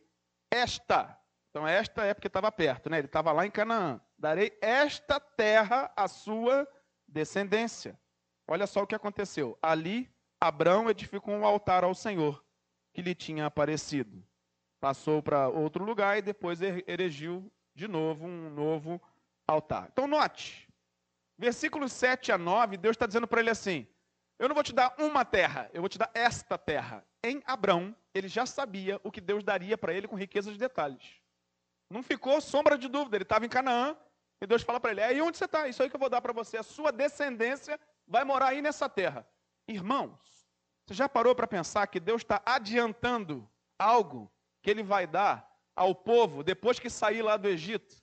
esta. 0.51 1.19
Então, 1.49 1.67
esta 1.67 2.05
é 2.05 2.13
porque 2.13 2.27
estava 2.27 2.51
perto, 2.51 2.89
né? 2.89 2.99
Ele 2.99 3.07
estava 3.07 3.31
lá 3.31 3.45
em 3.45 3.51
Canaã. 3.51 3.99
Darei 4.17 4.57
esta 4.61 5.19
terra 5.19 5.91
à 5.95 6.07
sua 6.07 6.67
descendência. 7.07 7.99
Olha 8.47 8.67
só 8.67 8.83
o 8.83 8.87
que 8.87 8.95
aconteceu. 8.95 9.57
Ali, 9.61 10.09
Abraão 10.39 10.89
edificou 10.89 11.33
um 11.33 11.45
altar 11.45 11.83
ao 11.83 11.95
Senhor 11.95 12.43
que 12.93 13.01
lhe 13.01 13.15
tinha 13.15 13.45
aparecido 13.45 14.23
passou 14.79 15.21
para 15.21 15.49
outro 15.49 15.83
lugar 15.83 16.17
e 16.17 16.21
depois 16.21 16.61
er-, 16.61 16.83
erigiu 16.87 17.51
de 17.75 17.87
novo 17.87 18.25
um 18.25 18.49
novo 18.49 19.01
altar. 19.47 19.89
Então, 19.91 20.07
note, 20.07 20.67
versículos 21.37 21.91
7 21.91 22.31
a 22.31 22.37
9, 22.37 22.77
Deus 22.77 22.95
está 22.95 23.05
dizendo 23.05 23.27
para 23.27 23.41
ele 23.41 23.49
assim: 23.49 23.87
Eu 24.39 24.47
não 24.47 24.53
vou 24.53 24.63
te 24.63 24.73
dar 24.73 24.93
uma 24.99 25.25
terra, 25.25 25.69
eu 25.73 25.81
vou 25.81 25.89
te 25.89 25.97
dar 25.97 26.11
esta 26.13 26.57
terra. 26.57 27.03
Em 27.23 27.41
Abrão, 27.45 27.95
ele 28.13 28.27
já 28.27 28.45
sabia 28.45 28.99
o 29.03 29.11
que 29.11 29.19
Deus 29.19 29.43
daria 29.43 29.77
para 29.77 29.93
ele 29.93 30.07
com 30.07 30.15
riqueza 30.15 30.51
de 30.51 30.57
detalhes. 30.57 31.21
Não 31.89 32.03
ficou 32.03 32.39
sombra 32.39 32.77
de 32.77 32.87
dúvida, 32.87 33.17
ele 33.17 33.23
estava 33.23 33.45
em 33.45 33.49
Canaã, 33.49 33.97
e 34.41 34.45
Deus 34.45 34.61
fala 34.61 34.79
para 34.79 34.91
ele: 34.91 35.01
É 35.01 35.05
aí 35.05 35.21
onde 35.21 35.37
você 35.37 35.45
está? 35.45 35.67
Isso 35.67 35.81
aí 35.81 35.89
que 35.89 35.95
eu 35.95 35.99
vou 35.99 36.09
dar 36.09 36.21
para 36.21 36.33
você. 36.33 36.57
A 36.57 36.63
sua 36.63 36.91
descendência 36.91 37.79
vai 38.07 38.23
morar 38.23 38.49
aí 38.49 38.61
nessa 38.61 38.87
terra. 38.87 39.27
Irmãos, 39.67 40.19
você 40.85 40.93
já 40.93 41.09
parou 41.09 41.35
para 41.35 41.47
pensar 41.47 41.87
que 41.87 41.99
Deus 41.99 42.21
está 42.21 42.41
adiantando 42.45 43.49
algo 43.79 44.31
que 44.61 44.69
ele 44.69 44.83
vai 44.83 45.07
dar 45.07 45.49
ao 45.75 45.93
povo 45.93 46.43
depois 46.43 46.79
que 46.79 46.89
sair 46.89 47.21
lá 47.21 47.37
do 47.37 47.47
Egito. 47.47 47.95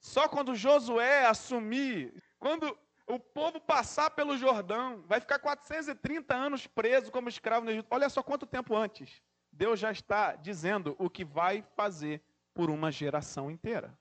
Só 0.00 0.28
quando 0.28 0.54
Josué 0.54 1.26
assumir, 1.26 2.22
quando 2.38 2.76
o 3.10 3.18
povo 3.18 3.60
passar 3.60 4.10
pelo 4.10 4.36
Jordão, 4.36 5.02
vai 5.06 5.20
ficar 5.20 5.38
430 5.38 6.34
anos 6.34 6.66
preso 6.66 7.10
como 7.10 7.28
escravo 7.28 7.64
no 7.64 7.70
Egito. 7.72 7.88
Olha 7.90 8.08
só 8.08 8.22
quanto 8.22 8.46
tempo 8.46 8.76
antes. 8.76 9.20
Deus 9.52 9.80
já 9.80 9.90
está 9.90 10.36
dizendo 10.36 10.94
o 10.98 11.10
que 11.10 11.24
vai 11.24 11.64
fazer 11.76 12.22
por 12.54 12.70
uma 12.70 12.90
geração 12.92 13.50
inteira. 13.50 13.98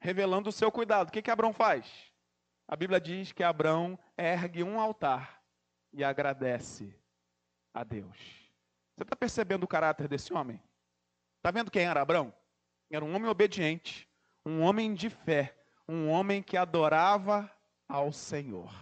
Revelando 0.00 0.48
o 0.48 0.52
seu 0.52 0.72
cuidado. 0.72 1.08
O 1.08 1.12
que, 1.12 1.22
que 1.22 1.30
Abraão 1.30 1.52
faz? 1.52 1.86
A 2.66 2.74
Bíblia 2.74 3.00
diz 3.00 3.30
que 3.30 3.44
Abraão 3.44 3.98
ergue 4.16 4.62
um 4.62 4.80
altar 4.80 5.42
e 5.92 6.02
agradece 6.02 6.98
a 7.72 7.84
Deus. 7.84 8.16
Você 8.96 9.02
está 9.02 9.14
percebendo 9.14 9.64
o 9.64 9.68
caráter 9.68 10.08
desse 10.08 10.32
homem? 10.32 10.60
Está 11.36 11.50
vendo 11.50 11.70
quem 11.70 11.84
era 11.84 12.00
Abraão? 12.00 12.34
Era 12.90 13.04
um 13.04 13.14
homem 13.14 13.28
obediente, 13.28 14.08
um 14.44 14.62
homem 14.62 14.94
de 14.94 15.10
fé, 15.10 15.56
um 15.86 16.08
homem 16.08 16.42
que 16.42 16.56
adorava 16.56 17.50
ao 17.88 18.12
Senhor. 18.12 18.72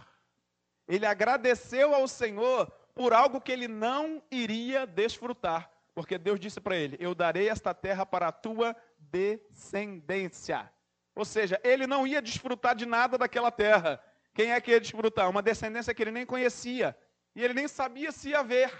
Ele 0.87 1.05
agradeceu 1.05 1.93
ao 1.93 2.07
Senhor 2.07 2.71
por 2.93 3.13
algo 3.13 3.41
que 3.41 3.51
ele 3.51 3.67
não 3.67 4.21
iria 4.31 4.85
desfrutar, 4.85 5.71
porque 5.93 6.17
Deus 6.17 6.39
disse 6.39 6.61
para 6.61 6.75
ele: 6.75 6.97
Eu 6.99 7.15
darei 7.15 7.49
esta 7.49 7.73
terra 7.73 8.05
para 8.05 8.27
a 8.27 8.31
tua 8.31 8.75
descendência. 8.97 10.71
Ou 11.15 11.25
seja, 11.25 11.59
ele 11.63 11.87
não 11.87 12.05
ia 12.05 12.21
desfrutar 12.21 12.75
de 12.75 12.85
nada 12.85 13.17
daquela 13.17 13.51
terra. 13.51 14.01
Quem 14.33 14.51
é 14.51 14.59
que 14.59 14.71
ia 14.71 14.81
desfrutar? 14.81 15.29
Uma 15.29 15.41
descendência 15.41 15.93
que 15.93 16.03
ele 16.03 16.11
nem 16.11 16.25
conhecia. 16.25 16.95
E 17.33 17.43
ele 17.43 17.53
nem 17.53 17.67
sabia 17.67 18.11
se 18.11 18.29
ia 18.29 18.43
ver 18.43 18.71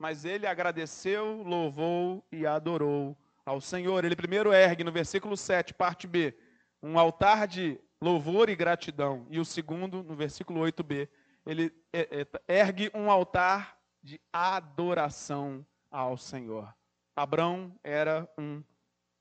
mas 0.00 0.24
ele 0.24 0.46
agradeceu, 0.46 1.42
louvou 1.42 2.24
e 2.32 2.46
adorou 2.46 3.14
ao 3.44 3.60
Senhor. 3.60 4.02
Ele 4.02 4.16
primeiro 4.16 4.50
ergue, 4.50 4.82
no 4.82 4.90
versículo 4.90 5.36
7, 5.36 5.74
parte 5.74 6.06
B, 6.06 6.34
um 6.82 6.98
altar 6.98 7.46
de 7.46 7.78
louvor 8.00 8.48
e 8.48 8.56
gratidão. 8.56 9.26
E 9.30 9.38
o 9.38 9.44
segundo, 9.44 10.02
no 10.02 10.14
versículo 10.14 10.60
8b, 10.60 11.08
ele 11.44 11.72
é, 11.92 12.22
é, 12.22 12.60
ergue 12.60 12.90
um 12.94 13.10
altar 13.10 13.78
de 14.02 14.20
adoração 14.32 15.64
ao 15.90 16.16
Senhor. 16.16 16.74
Abraão 17.14 17.78
era 17.82 18.28
um 18.38 18.62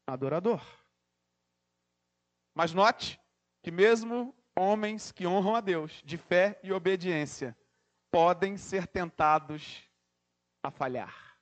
adorador. 0.08 0.62
Mas 2.56 2.74
note 2.74 3.20
que 3.62 3.72
mesmo 3.72 4.36
homens 4.58 5.12
que 5.12 5.28
honram 5.28 5.56
a 5.56 5.62
Deus, 5.62 6.02
de 6.04 6.18
fé 6.18 6.60
e 6.64 6.72
obediência, 6.72 7.58
podem 8.12 8.58
ser 8.58 8.88
tentados 8.88 9.84
a 10.64 10.72
falhar. 10.72 11.38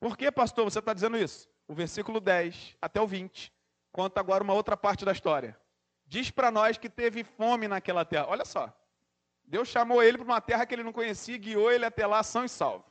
Por 0.00 0.16
que, 0.16 0.30
pastor, 0.30 0.64
você 0.64 0.78
está 0.78 0.92
dizendo 0.92 1.16
isso? 1.16 1.48
O 1.66 1.74
versículo 1.74 2.20
10 2.20 2.76
até 2.80 3.00
o 3.00 3.06
20 3.06 3.52
conta 3.90 4.20
agora 4.20 4.44
uma 4.44 4.52
outra 4.52 4.76
parte 4.76 5.04
da 5.04 5.12
história. 5.12 5.58
Diz 6.06 6.30
para 6.30 6.50
nós 6.50 6.78
que 6.78 6.88
teve 6.88 7.24
fome 7.24 7.66
naquela 7.68 8.04
terra. 8.04 8.26
Olha 8.28 8.44
só. 8.44 8.72
Deus 9.44 9.68
chamou 9.68 10.02
ele 10.02 10.18
para 10.18 10.24
uma 10.24 10.40
terra 10.40 10.64
que 10.64 10.74
ele 10.74 10.82
não 10.82 10.92
conhecia 10.92 11.36
guiou 11.36 11.70
ele 11.70 11.84
até 11.84 12.06
lá 12.06 12.22
são 12.22 12.44
e 12.44 12.48
salvo. 12.48 12.84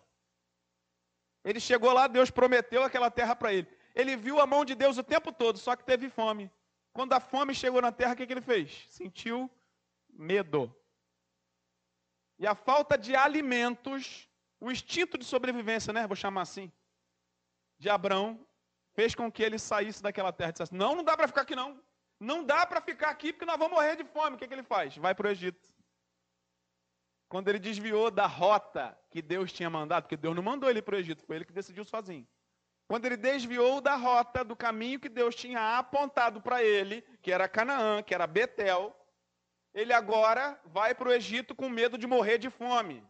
Ele 1.44 1.60
chegou 1.60 1.92
lá, 1.92 2.08
Deus 2.08 2.30
prometeu 2.30 2.84
aquela 2.84 3.10
terra 3.12 3.36
para 3.36 3.54
ele. 3.54 3.68
Ele 3.96 4.16
viu 4.16 4.40
a 4.40 4.48
mão 4.48 4.64
de 4.64 4.76
Deus 4.76 4.98
o 4.98 5.04
tempo 5.04 5.32
todo, 5.32 5.58
só 5.58 5.76
que 5.76 5.84
teve 5.84 6.10
fome. 6.10 6.50
Quando 6.94 7.14
a 7.14 7.20
fome 7.20 7.54
chegou 7.54 7.82
na 7.82 7.92
terra, 7.92 8.14
o 8.14 8.16
que, 8.16 8.26
que 8.26 8.34
ele 8.34 8.42
fez? 8.42 8.86
Sentiu 8.90 9.50
medo. 10.10 10.74
E 12.40 12.48
a 12.48 12.56
falta 12.56 12.98
de 12.98 13.16
alimentos 13.16 14.28
o 14.64 14.72
instinto 14.72 15.18
de 15.18 15.26
sobrevivência, 15.26 15.92
né? 15.92 16.08
Vou 16.08 16.16
chamar 16.16 16.44
assim, 16.44 16.72
de 17.78 17.90
Abraão, 17.90 18.40
fez 18.94 19.14
com 19.14 19.30
que 19.30 19.44
ele 19.44 19.60
saísse 19.60 20.02
daquela 20.02 20.32
terra 20.32 20.52
e 20.52 20.54
dissesse: 20.54 20.74
Não, 20.74 20.96
não 20.96 21.04
dá 21.04 21.18
para 21.18 21.28
ficar 21.28 21.42
aqui 21.42 21.54
não. 21.54 21.78
Não 22.24 22.44
dá 22.44 22.66
para 22.66 22.80
ficar 22.80 23.10
aqui 23.10 23.34
porque 23.34 23.46
nós 23.46 23.58
vamos 23.58 23.74
morrer 23.74 23.98
de 23.98 24.06
fome. 24.06 24.36
O 24.36 24.40
que, 24.40 24.48
que 24.48 24.54
ele 24.54 24.64
faz? 24.64 24.96
Vai 24.96 25.14
para 25.14 25.28
o 25.28 25.32
Egito. 25.32 25.68
Quando 27.28 27.50
ele 27.50 27.60
desviou 27.60 28.10
da 28.10 28.26
rota 28.26 28.98
que 29.12 29.22
Deus 29.22 29.52
tinha 29.52 29.70
mandado, 29.70 30.04
porque 30.04 30.16
Deus 30.16 30.36
não 30.36 30.42
mandou 30.42 30.70
ele 30.70 30.82
para 30.82 30.96
o 30.96 31.00
Egito, 31.00 31.26
foi 31.26 31.36
ele 31.36 31.46
que 31.46 31.52
decidiu 31.52 31.84
sozinho. 31.84 32.28
Quando 32.88 33.06
ele 33.06 33.18
desviou 33.18 33.82
da 33.82 33.96
rota, 33.96 34.44
do 34.44 34.56
caminho 34.56 35.00
que 35.00 35.10
Deus 35.10 35.36
tinha 35.36 35.78
apontado 35.78 36.42
para 36.42 36.64
ele, 36.64 37.02
que 37.22 37.32
era 37.32 37.50
Canaã, 37.50 38.02
que 38.02 38.14
era 38.14 38.28
Betel, 38.28 38.96
ele 39.74 39.92
agora 39.92 40.60
vai 40.66 40.96
para 40.96 41.10
o 41.10 41.14
Egito 41.14 41.54
com 41.54 41.68
medo 41.68 41.98
de 41.98 42.08
morrer 42.08 42.38
de 42.38 42.50
fome. 42.50 43.04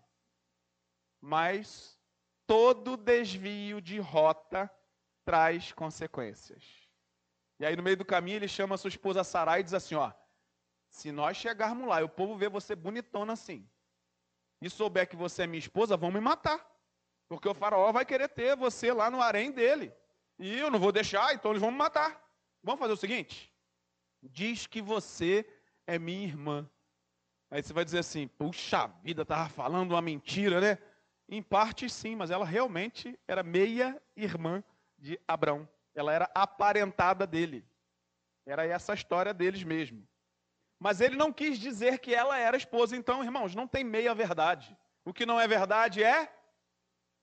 Mas 1.21 1.99
todo 2.47 2.97
desvio 2.97 3.79
de 3.79 3.99
rota 3.99 4.71
traz 5.23 5.71
consequências. 5.71 6.82
E 7.59 7.65
aí 7.65 7.75
no 7.75 7.83
meio 7.83 7.97
do 7.97 8.05
caminho 8.05 8.37
ele 8.37 8.47
chama 8.47 8.77
sua 8.77 8.89
esposa 8.89 9.23
Sarai 9.23 9.61
e 9.61 9.63
diz 9.63 9.73
assim, 9.73 9.95
ó, 9.95 10.11
se 10.89 11.11
nós 11.11 11.37
chegarmos 11.37 11.87
lá 11.87 12.01
e 12.01 12.03
o 12.03 12.09
povo 12.09 12.35
ver 12.35 12.49
você 12.49 12.75
bonitona 12.75 13.33
assim, 13.33 13.67
e 14.61 14.69
souber 14.69 15.07
que 15.07 15.15
você 15.15 15.43
é 15.43 15.47
minha 15.47 15.59
esposa, 15.59 15.97
vão 15.97 16.11
me 16.11 16.21
matar. 16.21 16.65
Porque 17.27 17.49
o 17.49 17.53
faraó 17.53 17.91
vai 17.91 18.05
querer 18.05 18.29
ter 18.29 18.55
você 18.55 18.93
lá 18.93 19.09
no 19.09 19.21
harém 19.21 19.51
dele. 19.51 19.93
E 20.39 20.57
eu 20.57 20.71
não 20.71 20.79
vou 20.79 20.91
deixar, 20.91 21.33
então 21.33 21.51
eles 21.51 21.61
vão 21.61 21.71
me 21.71 21.77
matar. 21.77 22.21
Vamos 22.63 22.79
fazer 22.79 22.93
o 22.93 22.97
seguinte? 22.97 23.53
Diz 24.21 24.65
que 24.65 24.81
você 24.81 25.45
é 25.85 25.99
minha 25.99 26.23
irmã. 26.23 26.69
Aí 27.51 27.61
você 27.61 27.73
vai 27.73 27.83
dizer 27.83 27.99
assim, 27.99 28.27
puxa 28.27 28.87
vida, 29.03 29.23
estava 29.23 29.49
falando 29.49 29.91
uma 29.91 30.01
mentira, 30.01 30.61
né? 30.61 30.77
Em 31.27 31.41
parte 31.41 31.89
sim, 31.89 32.15
mas 32.15 32.31
ela 32.31 32.45
realmente 32.45 33.19
era 33.27 33.43
meia 33.43 34.01
irmã 34.15 34.63
de 34.97 35.19
Abraão. 35.27 35.67
Ela 35.95 36.13
era 36.13 36.31
aparentada 36.33 37.25
dele. 37.27 37.65
Era 38.45 38.65
essa 38.65 38.93
a 38.93 38.95
história 38.95 39.33
deles 39.33 39.63
mesmo. 39.63 40.07
Mas 40.79 40.99
ele 40.99 41.15
não 41.15 41.31
quis 41.31 41.57
dizer 41.57 41.99
que 41.99 42.13
ela 42.13 42.37
era 42.37 42.57
esposa. 42.57 42.95
Então, 42.95 43.23
irmãos, 43.23 43.55
não 43.55 43.67
tem 43.67 43.83
meia 43.83 44.13
verdade. 44.13 44.77
O 45.05 45.13
que 45.13 45.25
não 45.25 45.39
é 45.39 45.47
verdade 45.47 46.03
é 46.03 46.33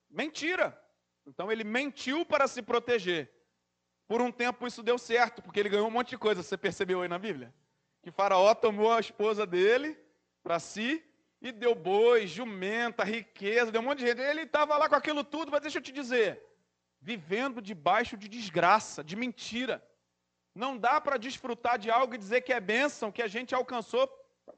mentira. 0.09 0.79
Então 1.27 1.51
ele 1.51 1.65
mentiu 1.65 2.25
para 2.25 2.49
se 2.49 2.63
proteger. 2.63 3.31
Por 4.09 4.21
um 4.21 4.33
tempo 4.33 4.67
isso 4.67 4.83
deu 4.83 4.99
certo, 4.99 5.41
porque 5.43 5.61
ele 5.61 5.69
ganhou 5.69 5.87
um 5.87 5.91
monte 5.91 6.11
de 6.11 6.19
coisa. 6.19 6.43
Você 6.43 6.57
percebeu 6.57 7.03
aí 7.03 7.09
na 7.09 7.19
Bíblia? 7.19 7.55
Que 8.03 8.11
Faraó 8.11 8.55
tomou 8.55 8.93
a 8.93 9.01
esposa 9.01 9.47
dele 9.47 9.97
para 10.43 10.59
si 10.59 11.05
e 11.41 11.53
deu 11.53 11.75
bois, 11.75 12.29
jumenta, 12.29 13.05
riqueza, 13.05 13.71
deu 13.71 13.81
um 13.81 13.85
monte 13.85 14.01
de 14.01 14.07
gente. 14.07 14.21
Ele 14.21 14.43
estava 14.43 14.77
lá 14.77 14.89
com 14.89 14.97
aquilo 14.97 15.23
tudo, 15.23 15.53
mas 15.53 15.61
deixa 15.61 15.79
eu 15.79 15.83
te 15.83 15.93
dizer, 15.93 16.43
vivendo 17.01 17.63
debaixo 17.63 18.17
de 18.17 18.29
desgraça, 18.29 19.03
de 19.03 19.17
mentira. 19.17 19.85
Não 20.55 20.77
dá 20.77 21.01
para 21.01 21.17
desfrutar 21.17 21.79
de 21.79 21.91
algo 21.91 22.15
e 22.15 22.19
dizer 22.19 22.43
que 22.43 22.53
é 22.53 22.61
bênção, 22.61 23.13
que 23.13 23.23
a 23.23 23.29
gente 23.29 23.55
alcançou 23.55 24.09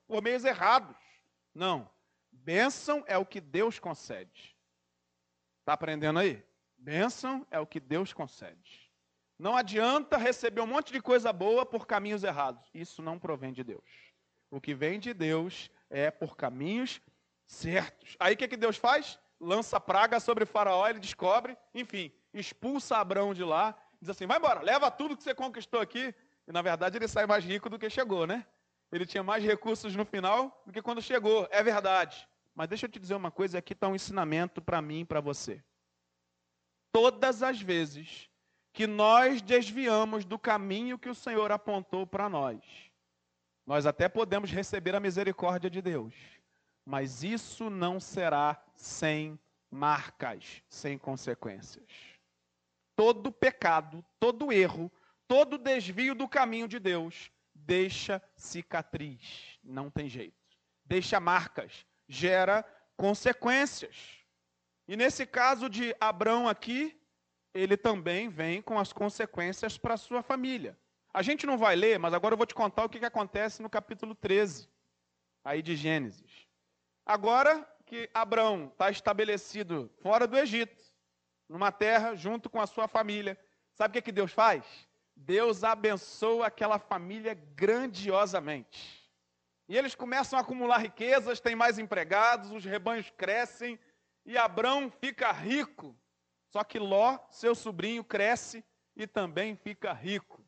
por 0.07 0.23
meios 0.23 0.45
errados. 0.45 0.97
Não. 1.55 1.91
Bênção 2.31 3.05
é 3.07 3.17
o 3.17 3.27
que 3.27 3.41
Deus 3.41 3.79
concede. 3.79 4.57
Está 5.61 5.75
aprendendo 5.75 6.19
aí? 6.19 6.45
Bênção 6.77 7.47
é 7.51 7.61
o 7.61 7.67
que 7.67 7.79
Deus 7.79 8.13
concede. 8.13 8.91
Não 9.39 9.57
adianta 9.57 10.17
receber 10.17 10.61
um 10.61 10.67
monte 10.67 10.93
de 10.93 11.01
coisa 11.01 11.33
boa 11.33 11.65
por 11.65 11.87
caminhos 11.87 12.25
errados. 12.25 12.69
Isso 12.75 13.03
não 13.03 13.19
provém 13.19 13.53
de 13.53 13.63
Deus. 13.63 13.85
O 14.51 14.61
que 14.61 14.75
vem 14.75 14.99
de 14.99 15.15
Deus 15.15 15.71
é 15.89 16.11
por 16.11 16.37
caminhos 16.37 17.01
certos. 17.47 18.17
Aí 18.19 18.35
o 18.35 18.37
que, 18.37 18.49
que 18.49 18.57
Deus 18.57 18.77
faz? 18.77 19.19
Lança 19.41 19.81
praga 19.81 20.21
sobre 20.21 20.47
faraó, 20.47 20.87
ele 20.89 21.01
descobre, 21.01 21.57
enfim, 21.75 22.13
expulsa 22.33 22.97
Abraão 22.97 23.35
de 23.35 23.45
lá, 23.45 23.77
diz 24.01 24.09
assim: 24.09 24.27
vai 24.27 24.39
embora, 24.39 24.63
leva 24.63 24.91
tudo 24.91 25.17
que 25.17 25.23
você 25.23 25.35
conquistou 25.35 25.81
aqui. 25.81 26.15
E 26.47 26.53
na 26.53 26.63
verdade 26.63 26.97
ele 26.97 27.07
sai 27.07 27.27
mais 27.27 27.45
rico 27.45 27.69
do 27.69 27.79
que 27.79 27.89
chegou, 27.89 28.27
né? 28.27 28.47
Ele 28.91 29.07
tinha 29.07 29.23
mais 29.23 29.45
recursos 29.45 29.95
no 29.95 30.05
final 30.05 30.63
do 30.67 30.73
que 30.73 30.83
quando 30.83 31.01
chegou, 31.01 31.47
é 31.51 31.63
verdade. 31.63 32.29
Mas 32.55 32.69
deixa 32.69 32.87
eu 32.87 32.91
te 32.91 32.99
dizer 32.99 33.15
uma 33.15 33.31
coisa, 33.31 33.59
aqui 33.59 33.73
está 33.73 33.89
um 33.89 33.95
ensinamento 33.95 34.61
para 34.61 34.83
mim 34.83 35.01
e 35.01 35.05
para 35.05 35.21
você. 35.21 35.63
Todas 36.91 37.43
as 37.43 37.61
vezes 37.61 38.29
que 38.73 38.87
nós 38.87 39.41
desviamos 39.41 40.25
do 40.25 40.39
caminho 40.39 40.99
que 40.99 41.09
o 41.09 41.15
Senhor 41.15 41.51
apontou 41.53 42.07
para 42.07 42.29
nós, 42.29 42.61
nós 43.67 43.87
até 43.87 44.09
podemos 44.09 44.51
receber 44.51 44.95
a 44.95 45.01
misericórdia 45.01 45.71
de 45.71 45.81
Deus, 45.81 46.13
mas 46.85 47.23
isso 47.23 47.71
não 47.71 48.01
será 48.01 48.63
sem 48.75 49.39
marcas, 49.71 50.63
sem 50.69 50.99
consequências 50.99 52.12
todo 53.03 53.33
pecado, 53.33 54.05
todo 54.21 54.53
erro, 54.53 54.89
todo 55.27 55.59
desvio 55.59 56.15
do 56.15 56.29
caminho 56.29 56.69
de 56.69 56.79
Deus 56.79 57.33
deixa 57.53 58.23
cicatriz, 58.37 59.59
não 59.61 59.91
tem 59.91 60.09
jeito. 60.09 60.37
Deixa 60.85 61.19
marcas, 61.19 61.85
gera 62.07 62.65
consequências. 62.97 63.97
E 64.87 64.97
nesse 64.97 65.27
caso 65.27 65.69
de 65.69 65.93
Abraão 65.99 66.49
aqui, 66.49 66.97
ele 67.53 67.77
também 67.77 68.29
vem 68.29 68.63
com 68.63 68.79
as 68.79 68.93
consequências 68.93 69.77
para 69.77 69.97
sua 69.97 70.23
família. 70.23 70.79
A 71.13 71.23
gente 71.23 71.45
não 71.45 71.59
vai 71.59 71.75
ler, 71.75 71.99
mas 71.99 72.15
agora 72.15 72.35
eu 72.35 72.39
vou 72.39 72.47
te 72.47 72.55
contar 72.55 72.85
o 72.85 72.89
que, 72.89 73.01
que 73.01 73.05
acontece 73.05 73.61
no 73.61 73.69
capítulo 73.69 74.15
13, 74.15 74.71
aí 75.45 75.61
de 75.61 75.75
Gênesis. 75.75 76.47
Agora 77.05 77.69
que 77.85 78.09
Abraão 78.15 78.69
está 78.69 78.93
estabelecido 78.93 79.91
fora 80.01 80.25
do 80.25 80.39
Egito, 80.39 80.92
numa 81.53 81.71
terra 81.71 82.15
junto 82.15 82.49
com 82.49 82.61
a 82.61 82.67
sua 82.67 82.89
família. 82.89 83.39
Sabe 83.75 83.91
o 83.91 83.93
que, 83.93 84.03
que 84.03 84.13
Deus 84.13 84.33
faz? 84.33 84.65
Deus 85.15 85.63
abençoa 85.63 86.47
aquela 86.47 86.79
família 86.79 87.35
grandiosamente. 87.55 89.03
E 89.69 89.77
eles 89.77 89.95
começam 89.95 90.39
a 90.39 90.43
acumular 90.43 90.79
riquezas, 90.79 91.41
têm 91.41 91.55
mais 91.55 91.79
empregados, 91.79 92.51
os 92.51 92.65
rebanhos 92.65 93.11
crescem 93.17 93.79
e 94.25 94.37
Abrão 94.37 94.91
fica 94.91 95.31
rico. 95.31 95.95
Só 96.49 96.65
que 96.65 96.79
Ló, 96.79 97.19
seu 97.31 97.55
sobrinho, 97.55 98.03
cresce 98.03 98.65
e 98.97 99.07
também 99.07 99.55
fica 99.55 99.93
rico. 99.93 100.45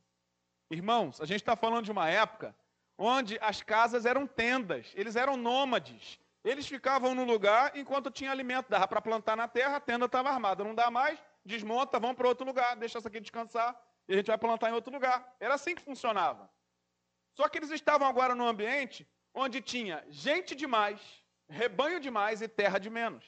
Irmãos, 0.70 1.20
a 1.20 1.26
gente 1.26 1.40
está 1.40 1.54
falando 1.54 1.84
de 1.84 1.92
uma 1.92 2.08
época 2.08 2.56
onde 2.96 3.38
as 3.40 3.62
casas 3.62 4.06
eram 4.06 4.26
tendas, 4.26 4.92
eles 4.94 5.16
eram 5.16 5.36
nômades. 5.36 6.18
Eles 6.44 6.66
ficavam 6.66 7.14
no 7.14 7.24
lugar 7.24 7.74
enquanto 7.74 8.10
tinha 8.10 8.30
alimento, 8.30 8.68
dava 8.68 8.86
para 8.86 9.00
plantar 9.00 9.34
na 9.34 9.48
terra, 9.48 9.76
a 9.76 9.80
tenda 9.80 10.04
estava 10.04 10.28
armada. 10.28 10.62
Não 10.62 10.74
dá 10.74 10.90
mais, 10.90 11.18
desmonta, 11.44 11.98
vão 11.98 12.14
para 12.14 12.28
outro 12.28 12.44
lugar, 12.44 12.76
deixa 12.76 12.98
essa 12.98 13.08
aqui 13.08 13.18
descansar 13.18 13.74
e 14.06 14.12
a 14.12 14.16
gente 14.16 14.26
vai 14.26 14.36
plantar 14.36 14.68
em 14.68 14.74
outro 14.74 14.92
lugar. 14.92 15.34
Era 15.40 15.54
assim 15.54 15.74
que 15.74 15.80
funcionava. 15.80 16.50
Só 17.32 17.48
que 17.48 17.58
eles 17.58 17.70
estavam 17.70 18.06
agora 18.06 18.34
num 18.34 18.46
ambiente 18.46 19.08
onde 19.32 19.62
tinha 19.62 20.04
gente 20.10 20.54
demais, 20.54 21.00
rebanho 21.48 21.98
demais 21.98 22.42
e 22.42 22.46
terra 22.46 22.78
de 22.78 22.90
menos. 22.90 23.24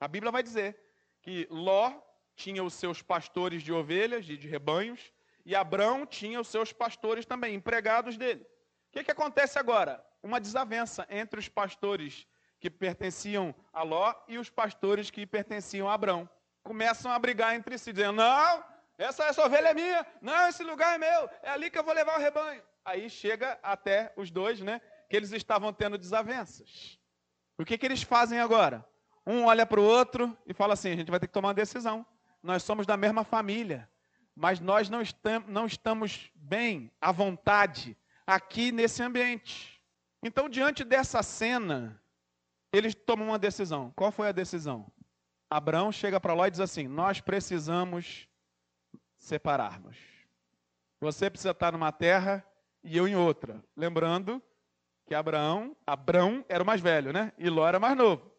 A 0.00 0.08
Bíblia 0.08 0.32
vai 0.32 0.42
dizer 0.42 0.78
que 1.22 1.46
Ló 1.50 1.92
tinha 2.34 2.62
os 2.62 2.74
seus 2.74 3.00
pastores 3.00 3.62
de 3.62 3.72
ovelhas 3.72 4.28
e 4.28 4.36
de 4.36 4.46
rebanhos, 4.48 5.12
e 5.44 5.56
Abrão 5.56 6.04
tinha 6.04 6.40
os 6.40 6.48
seus 6.48 6.72
pastores 6.72 7.24
também, 7.24 7.54
empregados 7.54 8.16
dele. 8.16 8.42
O 8.42 8.92
que, 8.92 9.04
que 9.04 9.10
acontece 9.10 9.58
agora? 9.58 10.04
Uma 10.22 10.40
desavença 10.40 11.06
entre 11.10 11.38
os 11.38 11.48
pastores 11.48 12.26
que 12.60 12.68
pertenciam 12.68 13.54
a 13.72 13.82
Ló 13.82 14.14
e 14.26 14.38
os 14.38 14.50
pastores 14.50 15.10
que 15.10 15.26
pertenciam 15.26 15.88
a 15.88 15.94
Abrão. 15.94 16.28
Começam 16.62 17.10
a 17.10 17.18
brigar 17.18 17.54
entre 17.54 17.78
si, 17.78 17.92
dizendo: 17.92 18.16
Não, 18.16 18.64
essa, 18.98 19.24
essa 19.24 19.44
ovelha 19.44 19.68
é 19.68 19.74
minha, 19.74 20.06
não, 20.20 20.48
esse 20.48 20.64
lugar 20.64 20.96
é 20.96 20.98
meu, 20.98 21.30
é 21.42 21.50
ali 21.50 21.70
que 21.70 21.78
eu 21.78 21.84
vou 21.84 21.94
levar 21.94 22.18
o 22.18 22.20
rebanho. 22.20 22.62
Aí 22.84 23.08
chega 23.08 23.58
até 23.62 24.12
os 24.16 24.30
dois, 24.30 24.60
né? 24.60 24.80
Que 25.08 25.16
eles 25.16 25.32
estavam 25.32 25.72
tendo 25.72 25.96
desavenças. 25.96 26.98
O 27.56 27.64
que, 27.64 27.78
que 27.78 27.86
eles 27.86 28.02
fazem 28.02 28.40
agora? 28.40 28.84
Um 29.26 29.44
olha 29.44 29.66
para 29.66 29.80
o 29.80 29.84
outro 29.84 30.36
e 30.46 30.52
fala 30.52 30.74
assim: 30.74 30.90
a 30.90 30.96
gente 30.96 31.10
vai 31.10 31.20
ter 31.20 31.26
que 31.26 31.32
tomar 31.32 31.48
uma 31.48 31.54
decisão. 31.54 32.04
Nós 32.42 32.62
somos 32.62 32.86
da 32.86 32.96
mesma 32.96 33.24
família, 33.24 33.88
mas 34.34 34.60
nós 34.60 34.88
não, 34.88 35.00
não 35.46 35.66
estamos 35.66 36.30
bem, 36.34 36.90
à 37.00 37.12
vontade, 37.12 37.96
aqui 38.26 38.72
nesse 38.72 39.02
ambiente. 39.02 39.77
Então, 40.22 40.48
diante 40.48 40.84
dessa 40.84 41.22
cena, 41.22 42.00
eles 42.72 42.94
tomam 42.94 43.28
uma 43.28 43.38
decisão. 43.38 43.92
Qual 43.94 44.10
foi 44.10 44.28
a 44.28 44.32
decisão? 44.32 44.90
Abraão 45.50 45.90
chega 45.90 46.20
para 46.20 46.34
lá 46.34 46.48
e 46.48 46.50
diz 46.50 46.60
assim: 46.60 46.86
Nós 46.86 47.20
precisamos 47.20 48.28
separarmos. 49.16 49.96
Você 51.00 51.30
precisa 51.30 51.52
estar 51.52 51.72
numa 51.72 51.92
terra 51.92 52.44
e 52.82 52.96
eu 52.96 53.06
em 53.06 53.14
outra. 53.14 53.62
Lembrando 53.76 54.42
que 55.06 55.14
Abraão, 55.14 55.76
Abraão 55.86 56.44
era 56.48 56.62
o 56.62 56.66
mais 56.66 56.80
velho, 56.80 57.12
né? 57.12 57.32
E 57.38 57.48
Ló 57.48 57.66
era 57.66 57.78
mais 57.78 57.96
novo. 57.96 58.30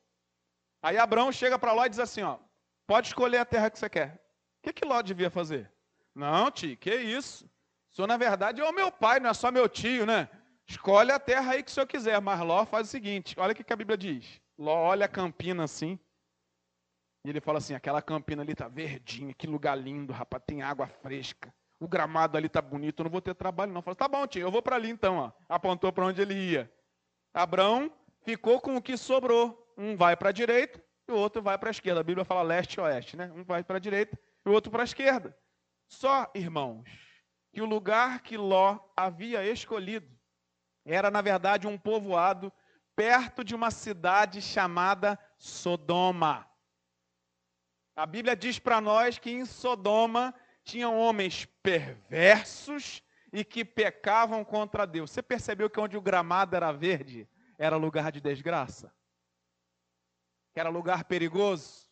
Aí 0.82 0.98
Abraão 0.98 1.32
chega 1.32 1.58
para 1.58 1.74
Ló 1.74 1.86
e 1.86 1.90
diz 1.90 2.00
assim: 2.00 2.22
ó, 2.22 2.38
pode 2.86 3.08
escolher 3.08 3.38
a 3.38 3.46
terra 3.46 3.70
que 3.70 3.80
você 3.80 3.90
quer. 3.90 4.16
O 4.60 4.64
que, 4.64 4.74
que 4.74 4.86
Ló 4.86 5.02
devia 5.02 5.30
fazer? 5.30 5.72
Não, 6.14 6.52
tio, 6.52 6.78
que 6.78 6.94
isso? 6.94 7.50
Senhor, 7.92 8.08
na 8.08 8.18
verdade, 8.18 8.62
é 8.62 8.66
o 8.66 8.74
meu 8.74 8.92
pai, 8.92 9.20
não 9.20 9.30
é 9.30 9.34
só 9.34 9.52
meu 9.52 9.68
tio, 9.68 10.06
né? 10.06 10.30
Escolhe 10.70 11.12
a 11.12 11.20
terra 11.20 11.54
aí 11.54 11.64
que 11.64 11.72
o 11.72 11.74
senhor 11.74 11.88
quiser, 11.88 12.22
mas 12.22 12.40
Ló 12.42 12.64
faz 12.64 12.88
o 12.88 12.92
seguinte: 12.92 13.36
olha 13.40 13.54
o 13.54 13.56
que 13.56 13.74
a 13.74 13.76
Bíblia 13.76 13.98
diz. 13.98 14.40
Ló 14.56 14.76
olha 14.76 15.06
a 15.06 15.10
campina 15.10 15.64
assim, 15.64 15.98
e 17.26 17.30
ele 17.30 17.42
fala 17.42 17.58
assim: 17.58 17.74
aquela 17.74 18.04
campina 18.04 18.44
ali 18.44 18.52
está 18.52 18.68
verdinha, 18.68 19.34
que 19.34 19.48
lugar 19.48 19.76
lindo, 19.76 20.14
rapaz, 20.14 20.44
tem 20.46 20.62
água 20.62 20.88
fresca. 20.88 21.52
o 21.80 21.88
gramado 21.88 22.38
ali 22.38 22.48
tá 22.48 22.62
bonito, 22.62 23.00
eu 23.00 23.06
não 23.06 23.12
vou 23.12 23.22
ter 23.22 23.34
trabalho 23.34 23.74
não. 23.74 23.82
Falou, 23.82 23.96
tá 23.96 24.08
bom, 24.08 24.28
tio, 24.28 24.42
eu 24.42 24.52
vou 24.52 24.62
para 24.62 24.76
ali 24.76 24.90
então, 24.90 25.18
ó. 25.18 25.32
Apontou 25.48 25.92
para 25.92 26.06
onde 26.06 26.22
ele 26.22 26.36
ia. 26.36 26.72
Abraão 27.34 27.92
ficou 28.24 28.62
com 28.62 28.76
o 28.76 28.82
que 28.82 28.96
sobrou. 28.96 29.66
Um 29.76 29.96
vai 29.96 30.16
para 30.16 30.30
a 30.30 30.34
direita 30.34 30.84
e 31.08 31.12
o 31.12 31.16
outro 31.16 31.42
vai 31.42 31.58
para 31.58 31.70
a 31.70 31.72
esquerda. 31.72 32.02
A 32.02 32.04
Bíblia 32.04 32.26
fala 32.26 32.42
leste 32.42 32.76
e 32.76 32.82
oeste, 32.82 33.18
né? 33.18 33.32
Um 33.34 33.44
vai 33.44 33.64
para 33.64 33.78
a 33.78 33.80
direita 33.80 34.20
e 34.46 34.50
o 34.50 34.52
outro 34.52 34.70
para 34.70 34.84
a 34.84 34.86
esquerda. 34.86 35.36
Só, 35.88 36.30
irmãos, 36.36 36.84
que 37.54 37.62
o 37.62 37.66
lugar 37.66 38.22
que 38.22 38.38
Ló 38.38 38.78
havia 38.96 39.44
escolhido 39.50 40.19
era, 40.94 41.12
na 41.12 41.22
verdade, 41.22 41.68
um 41.68 41.78
povoado 41.78 42.52
perto 42.96 43.44
de 43.44 43.56
uma 43.56 43.72
cidade 43.72 44.42
chamada 44.42 45.20
Sodoma. 45.38 46.50
A 47.96 48.06
Bíblia 48.06 48.36
diz 48.36 48.60
para 48.60 48.82
nós 48.82 49.18
que 49.18 49.30
em 49.30 49.46
Sodoma 49.46 50.34
tinham 50.64 50.98
homens 50.98 51.46
perversos 51.62 53.04
e 53.32 53.44
que 53.44 53.64
pecavam 53.64 54.44
contra 54.44 54.88
Deus. 54.88 55.12
Você 55.12 55.22
percebeu 55.22 55.70
que 55.70 55.80
onde 55.80 55.96
o 55.96 56.02
gramado 56.02 56.56
era 56.56 56.72
verde 56.72 57.28
era 57.58 57.76
lugar 57.76 58.12
de 58.12 58.20
desgraça? 58.20 58.94
Era 60.56 60.70
lugar 60.70 61.04
perigoso? 61.06 61.90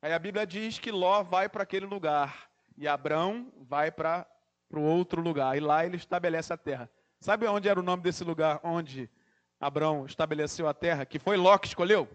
Aí 0.00 0.12
a 0.12 0.18
Bíblia 0.18 0.46
diz 0.46 0.78
que 0.78 0.92
Ló 0.92 1.22
vai 1.22 1.48
para 1.48 1.64
aquele 1.64 1.86
lugar 1.86 2.48
e 2.76 2.86
Abrão 2.86 3.52
vai 3.56 3.90
para 3.90 4.26
o 4.70 4.80
outro 4.80 5.20
lugar. 5.20 5.56
E 5.56 5.60
lá 5.60 5.84
ele 5.84 5.96
estabelece 5.96 6.52
a 6.52 6.56
terra. 6.56 6.90
Sabe 7.20 7.46
onde 7.46 7.68
era 7.68 7.80
o 7.80 7.82
nome 7.82 8.02
desse 8.02 8.22
lugar 8.22 8.60
onde 8.62 9.10
Abrão 9.60 10.06
estabeleceu 10.06 10.68
a 10.68 10.74
terra? 10.74 11.04
Que 11.04 11.18
foi 11.18 11.36
Ló 11.36 11.58
que 11.58 11.66
escolheu? 11.66 12.08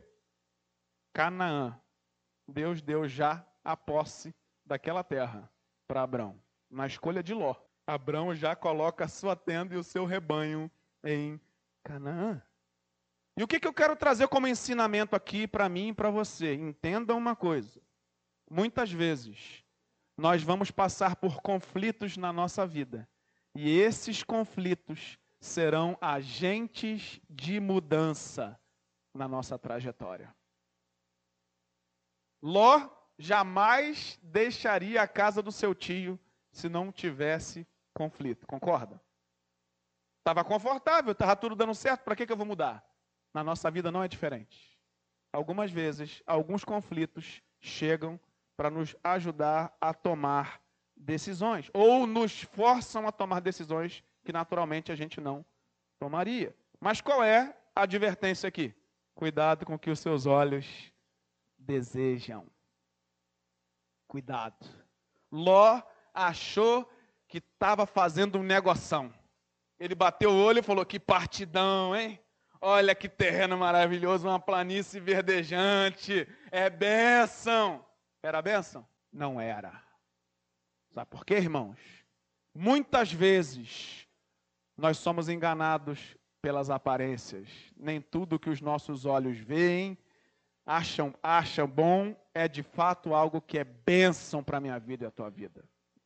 Canaã. 1.13 1.79
Deus 2.47 2.81
deu 2.81 3.07
já 3.07 3.45
a 3.63 3.75
posse 3.75 4.33
daquela 4.65 5.03
terra 5.03 5.49
para 5.87 6.01
Abrão, 6.01 6.41
na 6.69 6.87
escolha 6.87 7.23
de 7.23 7.33
Ló. 7.33 7.55
Abrão 7.85 8.33
já 8.33 8.55
coloca 8.55 9.05
a 9.05 9.09
sua 9.09 9.35
tenda 9.35 9.73
e 9.73 9.77
o 9.77 9.83
seu 9.83 10.05
rebanho 10.05 10.71
em 11.03 11.39
Canaã. 11.83 12.41
E 13.37 13.43
o 13.43 13.47
que, 13.47 13.59
que 13.59 13.67
eu 13.67 13.73
quero 13.73 13.95
trazer 13.95 14.27
como 14.27 14.47
ensinamento 14.47 15.15
aqui 15.15 15.47
para 15.47 15.67
mim 15.67 15.89
e 15.89 15.93
para 15.93 16.09
você? 16.09 16.53
Entenda 16.53 17.15
uma 17.15 17.35
coisa. 17.35 17.81
Muitas 18.49 18.91
vezes 18.91 19.63
nós 20.17 20.43
vamos 20.43 20.69
passar 20.69 21.15
por 21.15 21.41
conflitos 21.41 22.15
na 22.15 22.31
nossa 22.31 22.65
vida. 22.67 23.07
E 23.55 23.79
esses 23.79 24.23
conflitos 24.23 25.17
serão 25.39 25.97
agentes 26.01 27.21
de 27.29 27.59
mudança 27.59 28.59
na 29.13 29.27
nossa 29.27 29.59
trajetória. 29.59 30.33
Ló 32.41 32.89
jamais 33.17 34.19
deixaria 34.23 35.01
a 35.01 35.07
casa 35.07 35.41
do 35.41 35.51
seu 35.51 35.75
tio 35.75 36.19
se 36.51 36.67
não 36.67 36.91
tivesse 36.91 37.67
conflito. 37.93 38.47
Concorda? 38.47 39.01
Estava 40.19 40.43
confortável, 40.43 41.11
estava 41.11 41.35
tudo 41.35 41.55
dando 41.55 41.75
certo, 41.75 42.03
para 42.03 42.15
que, 42.15 42.25
que 42.25 42.31
eu 42.31 42.37
vou 42.37 42.45
mudar? 42.45 42.83
Na 43.33 43.43
nossa 43.43 43.69
vida 43.69 43.91
não 43.91 44.01
é 44.01 44.07
diferente. 44.07 44.79
Algumas 45.33 45.69
vezes, 45.71 46.23
alguns 46.25 46.63
conflitos 46.63 47.41
chegam 47.59 48.19
para 48.55 48.69
nos 48.69 48.95
ajudar 49.03 49.75
a 49.81 49.93
tomar 49.93 50.62
decisões, 51.03 51.69
ou 51.73 52.07
nos 52.07 52.41
forçam 52.41 53.07
a 53.07 53.11
tomar 53.11 53.41
decisões 53.41 54.03
que 54.23 54.31
naturalmente 54.31 54.91
a 54.91 54.95
gente 54.95 55.19
não 55.19 55.45
tomaria. 55.99 56.55
Mas 56.79 57.01
qual 57.01 57.23
é 57.23 57.55
a 57.75 57.83
advertência 57.83 58.47
aqui? 58.47 58.73
Cuidado 59.13 59.65
com 59.65 59.75
o 59.75 59.79
que 59.79 59.91
os 59.91 59.99
seus 59.99 60.25
olhos 60.25 60.65
desejam. 61.57 62.47
Cuidado. 64.07 64.67
Ló 65.31 65.81
achou 66.13 66.89
que 67.27 67.39
estava 67.39 67.85
fazendo 67.85 68.37
um 68.37 68.43
negoção. 68.43 69.13
Ele 69.79 69.95
bateu 69.95 70.31
o 70.31 70.43
olho 70.43 70.59
e 70.59 70.63
falou: 70.63 70.85
Que 70.85 70.99
partidão, 70.99 71.95
hein? 71.95 72.19
Olha 72.61 72.95
que 72.95 73.09
terreno 73.09 73.57
maravilhoso, 73.57 74.27
uma 74.27 74.39
planície 74.39 74.99
verdejante. 74.99 76.27
É 76.49 76.69
bênção. 76.69 77.85
Era 78.21 78.41
bênção? 78.41 78.87
Não 79.11 79.39
era. 79.39 79.83
Sabe 80.93 81.09
por 81.09 81.25
quê, 81.25 81.35
irmãos? 81.35 81.79
Muitas 82.53 83.11
vezes 83.11 84.07
nós 84.77 84.97
somos 84.97 85.27
enganados 85.27 86.15
pelas 86.39 86.69
aparências. 86.69 87.47
Nem 87.75 87.99
tudo 87.99 88.37
que 88.37 88.49
os 88.49 88.61
nossos 88.61 89.05
olhos 89.05 89.39
veem, 89.39 89.97
acham, 90.63 91.13
acham 91.23 91.67
bom, 91.67 92.15
é 92.33 92.47
de 92.47 92.61
fato 92.61 93.15
algo 93.15 93.41
que 93.41 93.57
é 93.57 93.63
bênção 93.63 94.43
para 94.43 94.57
a 94.57 94.61
minha 94.61 94.77
vida 94.77 95.05
e 95.05 95.07
a 95.07 95.11
tua 95.11 95.31
vida. 95.31 95.65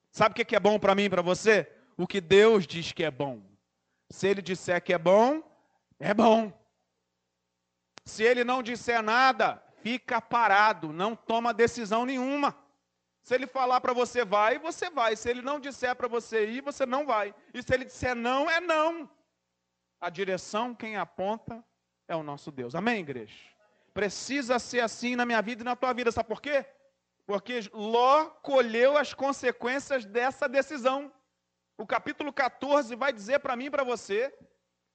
Sabe 0.09 0.41
o 0.41 0.45
que 0.45 0.55
é 0.55 0.59
bom 0.59 0.79
para 0.79 0.95
mim 0.95 1.03
e 1.03 1.09
para 1.09 1.21
você? 1.21 1.69
O 1.97 2.07
que 2.07 2.21
Deus 2.21 2.65
diz 2.65 2.93
que 2.93 3.03
é 3.03 3.11
bom. 3.11 3.41
Se 4.09 4.27
Ele 4.27 4.41
disser 4.41 4.81
que 4.81 4.93
é 4.93 4.97
bom, 4.97 5.43
é 5.99 6.13
bom. 6.13 6.53
Se 8.05 8.23
Ele 8.23 8.45
não 8.45 8.63
disser 8.63 9.03
nada, 9.03 9.61
fica 9.81 10.21
parado, 10.21 10.93
não 10.93 11.13
toma 11.13 11.53
decisão 11.53 12.05
nenhuma. 12.05 12.55
Se 13.27 13.35
Ele 13.35 13.45
falar 13.45 13.81
para 13.81 13.91
você 13.91 14.23
vai, 14.23 14.57
você 14.57 14.89
vai. 14.89 15.13
Se 15.17 15.29
Ele 15.29 15.41
não 15.41 15.59
disser 15.59 15.93
para 15.97 16.07
você 16.07 16.49
ir, 16.49 16.61
você 16.61 16.85
não 16.85 17.05
vai. 17.05 17.35
E 17.53 17.61
se 17.61 17.73
Ele 17.73 17.83
disser 17.83 18.15
não, 18.15 18.49
é 18.49 18.61
não. 18.61 19.09
A 19.99 20.09
direção, 20.09 20.73
quem 20.73 20.95
aponta, 20.95 21.61
é 22.07 22.15
o 22.15 22.23
nosso 22.23 22.53
Deus. 22.53 22.73
Amém, 22.73 23.01
igreja? 23.01 23.35
Precisa 23.93 24.59
ser 24.59 24.79
assim 24.79 25.17
na 25.17 25.25
minha 25.25 25.41
vida 25.41 25.61
e 25.61 25.65
na 25.65 25.75
tua 25.75 25.91
vida. 25.91 26.09
Sabe 26.09 26.29
por 26.29 26.41
quê? 26.41 26.65
Porque 27.25 27.69
Ló 27.73 28.27
colheu 28.41 28.97
as 28.97 29.13
consequências 29.13 30.05
dessa 30.05 30.47
decisão. 30.47 31.11
O 31.77 31.85
capítulo 31.85 32.31
14 32.31 32.95
vai 32.95 33.11
dizer 33.11 33.39
para 33.39 33.57
mim 33.57 33.65
e 33.65 33.71
para 33.71 33.83
você 33.83 34.33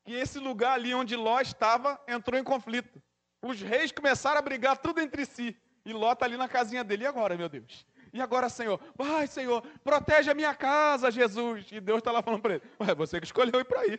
que 0.06 0.14
esse 0.14 0.38
lugar 0.38 0.72
ali 0.72 0.94
onde 0.94 1.16
Ló 1.16 1.38
estava 1.38 2.02
entrou 2.08 2.40
em 2.40 2.44
conflito. 2.44 2.98
Os 3.42 3.60
reis 3.60 3.92
começaram 3.92 4.38
a 4.38 4.42
brigar 4.42 4.78
tudo 4.78 5.02
entre 5.02 5.26
si. 5.26 5.54
E 5.84 5.92
Ló 5.92 6.14
está 6.14 6.24
ali 6.24 6.38
na 6.38 6.48
casinha 6.48 6.82
dele. 6.82 7.04
E 7.04 7.06
agora, 7.06 7.36
meu 7.36 7.50
Deus? 7.50 7.86
E 8.12 8.20
agora, 8.20 8.48
Senhor? 8.48 8.78
Vai, 8.94 9.26
Senhor, 9.26 9.62
protege 9.82 10.30
a 10.30 10.34
minha 10.34 10.54
casa, 10.54 11.10
Jesus. 11.10 11.70
E 11.72 11.80
Deus 11.80 11.98
está 11.98 12.12
lá 12.12 12.22
falando 12.22 12.42
para 12.42 12.56
ele: 12.56 12.64
Ué, 12.80 12.94
você 12.94 13.18
que 13.18 13.26
escolheu 13.26 13.58
ir 13.58 13.64
para 13.64 13.80
aí. 13.80 13.98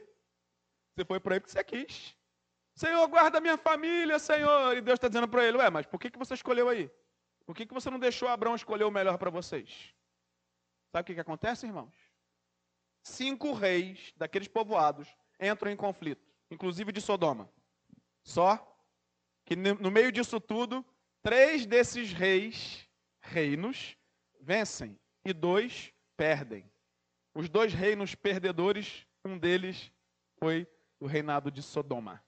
Você 0.95 1.03
foi 1.05 1.19
para 1.19 1.35
aí 1.35 1.39
porque 1.39 1.51
você 1.51 1.63
quis. 1.63 2.15
Senhor, 2.75 3.07
guarda 3.07 3.41
minha 3.41 3.57
família, 3.57 4.19
Senhor. 4.19 4.77
E 4.77 4.81
Deus 4.81 4.97
está 4.97 5.07
dizendo 5.07 5.27
para 5.27 5.45
ele: 5.45 5.57
Ué, 5.57 5.69
mas 5.69 5.87
por 5.87 5.99
que, 5.99 6.11
que 6.11 6.19
você 6.19 6.35
escolheu 6.35 6.69
aí? 6.69 6.91
Por 7.45 7.55
que, 7.55 7.65
que 7.65 7.73
você 7.73 7.89
não 7.89 7.99
deixou 7.99 8.27
Abraão 8.27 8.55
escolher 8.55 8.83
o 8.83 8.91
melhor 8.91 9.17
para 9.17 9.31
vocês? 9.31 9.93
Sabe 10.91 11.01
o 11.01 11.05
que, 11.05 11.15
que 11.15 11.19
acontece, 11.19 11.65
irmãos? 11.65 11.93
Cinco 13.01 13.51
reis 13.51 14.13
daqueles 14.15 14.47
povoados 14.47 15.07
entram 15.39 15.71
em 15.71 15.75
conflito, 15.75 16.31
inclusive 16.49 16.91
de 16.91 17.01
Sodoma. 17.01 17.49
Só 18.23 18.57
que 19.43 19.55
no 19.55 19.91
meio 19.91 20.11
disso 20.11 20.39
tudo, 20.39 20.85
três 21.21 21.65
desses 21.65 22.13
reis, 22.13 22.87
reinos, 23.19 23.97
vencem 24.43 24.99
e 25.25 25.33
dois 25.33 25.93
perdem. 26.17 26.69
Os 27.33 27.49
dois 27.49 27.73
reinos 27.73 28.13
perdedores, 28.13 29.07
um 29.23 29.37
deles 29.37 29.91
foi 30.37 30.67
o 30.99 31.07
reinado 31.07 31.49
de 31.49 31.63
Sodoma. 31.63 32.23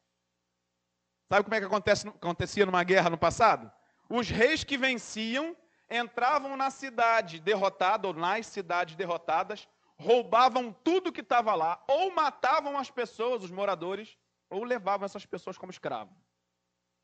Sabe 1.29 1.43
como 1.43 1.55
é 1.55 1.59
que 1.59 1.65
acontece, 1.65 2.07
acontecia 2.07 2.65
numa 2.65 2.83
guerra 2.83 3.09
no 3.09 3.17
passado? 3.17 3.71
Os 4.09 4.29
reis 4.29 4.63
que 4.63 4.77
venciam 4.77 5.55
entravam 5.89 6.55
na 6.55 6.71
cidade 6.71 7.39
derrotada, 7.39 8.07
ou 8.07 8.13
nas 8.13 8.47
cidades 8.47 8.95
derrotadas, 8.95 9.67
roubavam 9.97 10.71
tudo 10.71 11.11
que 11.11 11.21
estava 11.21 11.53
lá, 11.53 11.83
ou 11.87 12.13
matavam 12.13 12.77
as 12.77 12.89
pessoas, 12.89 13.43
os 13.43 13.51
moradores, 13.51 14.17
ou 14.49 14.63
levavam 14.63 15.05
essas 15.05 15.25
pessoas 15.25 15.57
como 15.57 15.71
escravos. 15.71 16.15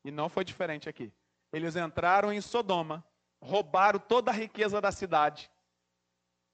E 0.04 0.10
não 0.10 0.28
foi 0.28 0.44
diferente 0.44 0.88
aqui. 0.88 1.12
Eles 1.52 1.76
entraram 1.76 2.32
em 2.32 2.40
Sodoma, 2.40 3.04
roubaram 3.42 3.98
toda 3.98 4.30
a 4.30 4.34
riqueza 4.34 4.80
da 4.80 4.92
cidade 4.92 5.50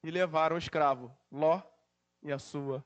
e 0.02 0.10
levaram 0.10 0.56
o 0.56 0.58
escravo, 0.58 1.14
Ló 1.30 1.60
e 2.22 2.32
a 2.32 2.38
sua 2.38 2.84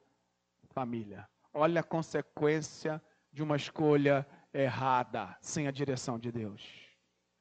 família. 0.72 1.28
Olha 1.54 1.80
a 1.80 1.84
consequência 1.84 3.00
de 3.32 3.42
uma 3.42 3.56
escolha 3.56 4.26
errada, 4.52 5.36
sem 5.40 5.68
a 5.68 5.70
direção 5.70 6.18
de 6.18 6.32
Deus. 6.32 6.62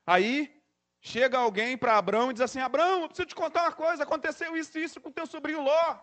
Aí 0.06 0.62
chega 1.02 1.40
alguém 1.40 1.78
para 1.78 1.98
Abraão 1.98 2.30
e 2.30 2.34
diz 2.34 2.42
assim: 2.42 2.60
Abraão, 2.60 3.02
eu 3.02 3.08
preciso 3.08 3.30
te 3.30 3.36
contar 3.36 3.64
uma 3.64 3.72
coisa, 3.72 4.04
aconteceu 4.04 4.56
isso 4.56 4.78
e 4.78 4.84
isso 4.84 5.02
com 5.02 5.12
teu 5.12 5.26
sobrinho 5.26 5.64
Ló. 5.64 6.00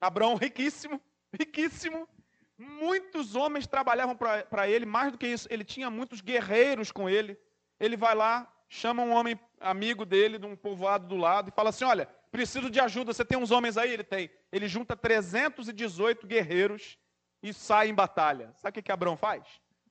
Abraão, 0.00 0.36
riquíssimo, 0.36 1.00
riquíssimo. 1.32 2.08
Muitos 2.56 3.34
homens 3.34 3.66
trabalhavam 3.66 4.16
para 4.16 4.68
ele, 4.68 4.84
mais 4.84 5.12
do 5.12 5.18
que 5.18 5.26
isso, 5.26 5.48
ele 5.50 5.64
tinha 5.64 5.90
muitos 5.90 6.20
guerreiros 6.20 6.92
com 6.92 7.08
ele. 7.08 7.38
Ele 7.80 7.96
vai 7.96 8.14
lá, 8.14 8.52
chama 8.68 9.02
um 9.02 9.12
homem 9.12 9.38
amigo 9.60 10.04
dele, 10.04 10.38
de 10.38 10.46
um 10.46 10.56
povoado 10.56 11.06
do 11.06 11.16
lado, 11.16 11.48
e 11.48 11.52
fala 11.52 11.70
assim: 11.70 11.84
Olha, 11.84 12.08
preciso 12.30 12.70
de 12.70 12.80
ajuda, 12.80 13.12
você 13.12 13.24
tem 13.24 13.38
uns 13.38 13.50
homens 13.50 13.76
aí? 13.76 13.92
Ele 13.92 14.04
tem. 14.04 14.30
Ele 14.52 14.68
junta 14.68 14.96
318 14.96 16.26
guerreiros 16.26 16.98
e 17.42 17.52
sai 17.52 17.88
em 17.88 17.94
batalha. 17.94 18.52
Sabe 18.56 18.78
o 18.78 18.82
que, 18.82 18.92
Abraão 18.92 19.16
faz? 19.16 19.44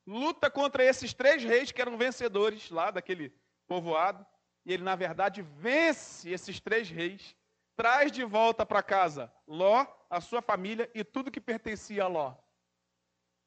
luta 0.08 0.50
contra 0.50 0.82
esses 0.82 1.12
três 1.12 1.44
reis 1.44 1.70
que 1.70 1.82
eram 1.82 1.98
vencedores 1.98 2.70
lá 2.70 2.90
daquele 2.90 3.30
povoado. 3.66 4.26
E 4.64 4.72
ele, 4.72 4.82
na 4.82 4.96
verdade, 4.96 5.42
vence 5.42 6.30
esses 6.30 6.58
três 6.58 6.88
reis, 6.88 7.36
traz 7.76 8.10
de 8.10 8.24
volta 8.24 8.64
para 8.64 8.82
casa 8.82 9.32
Ló, 9.46 9.86
a 10.08 10.20
sua 10.20 10.40
família 10.40 10.90
e 10.94 11.04
tudo 11.04 11.30
que 11.30 11.40
pertencia 11.40 12.04
a 12.04 12.08
Ló. 12.08 12.34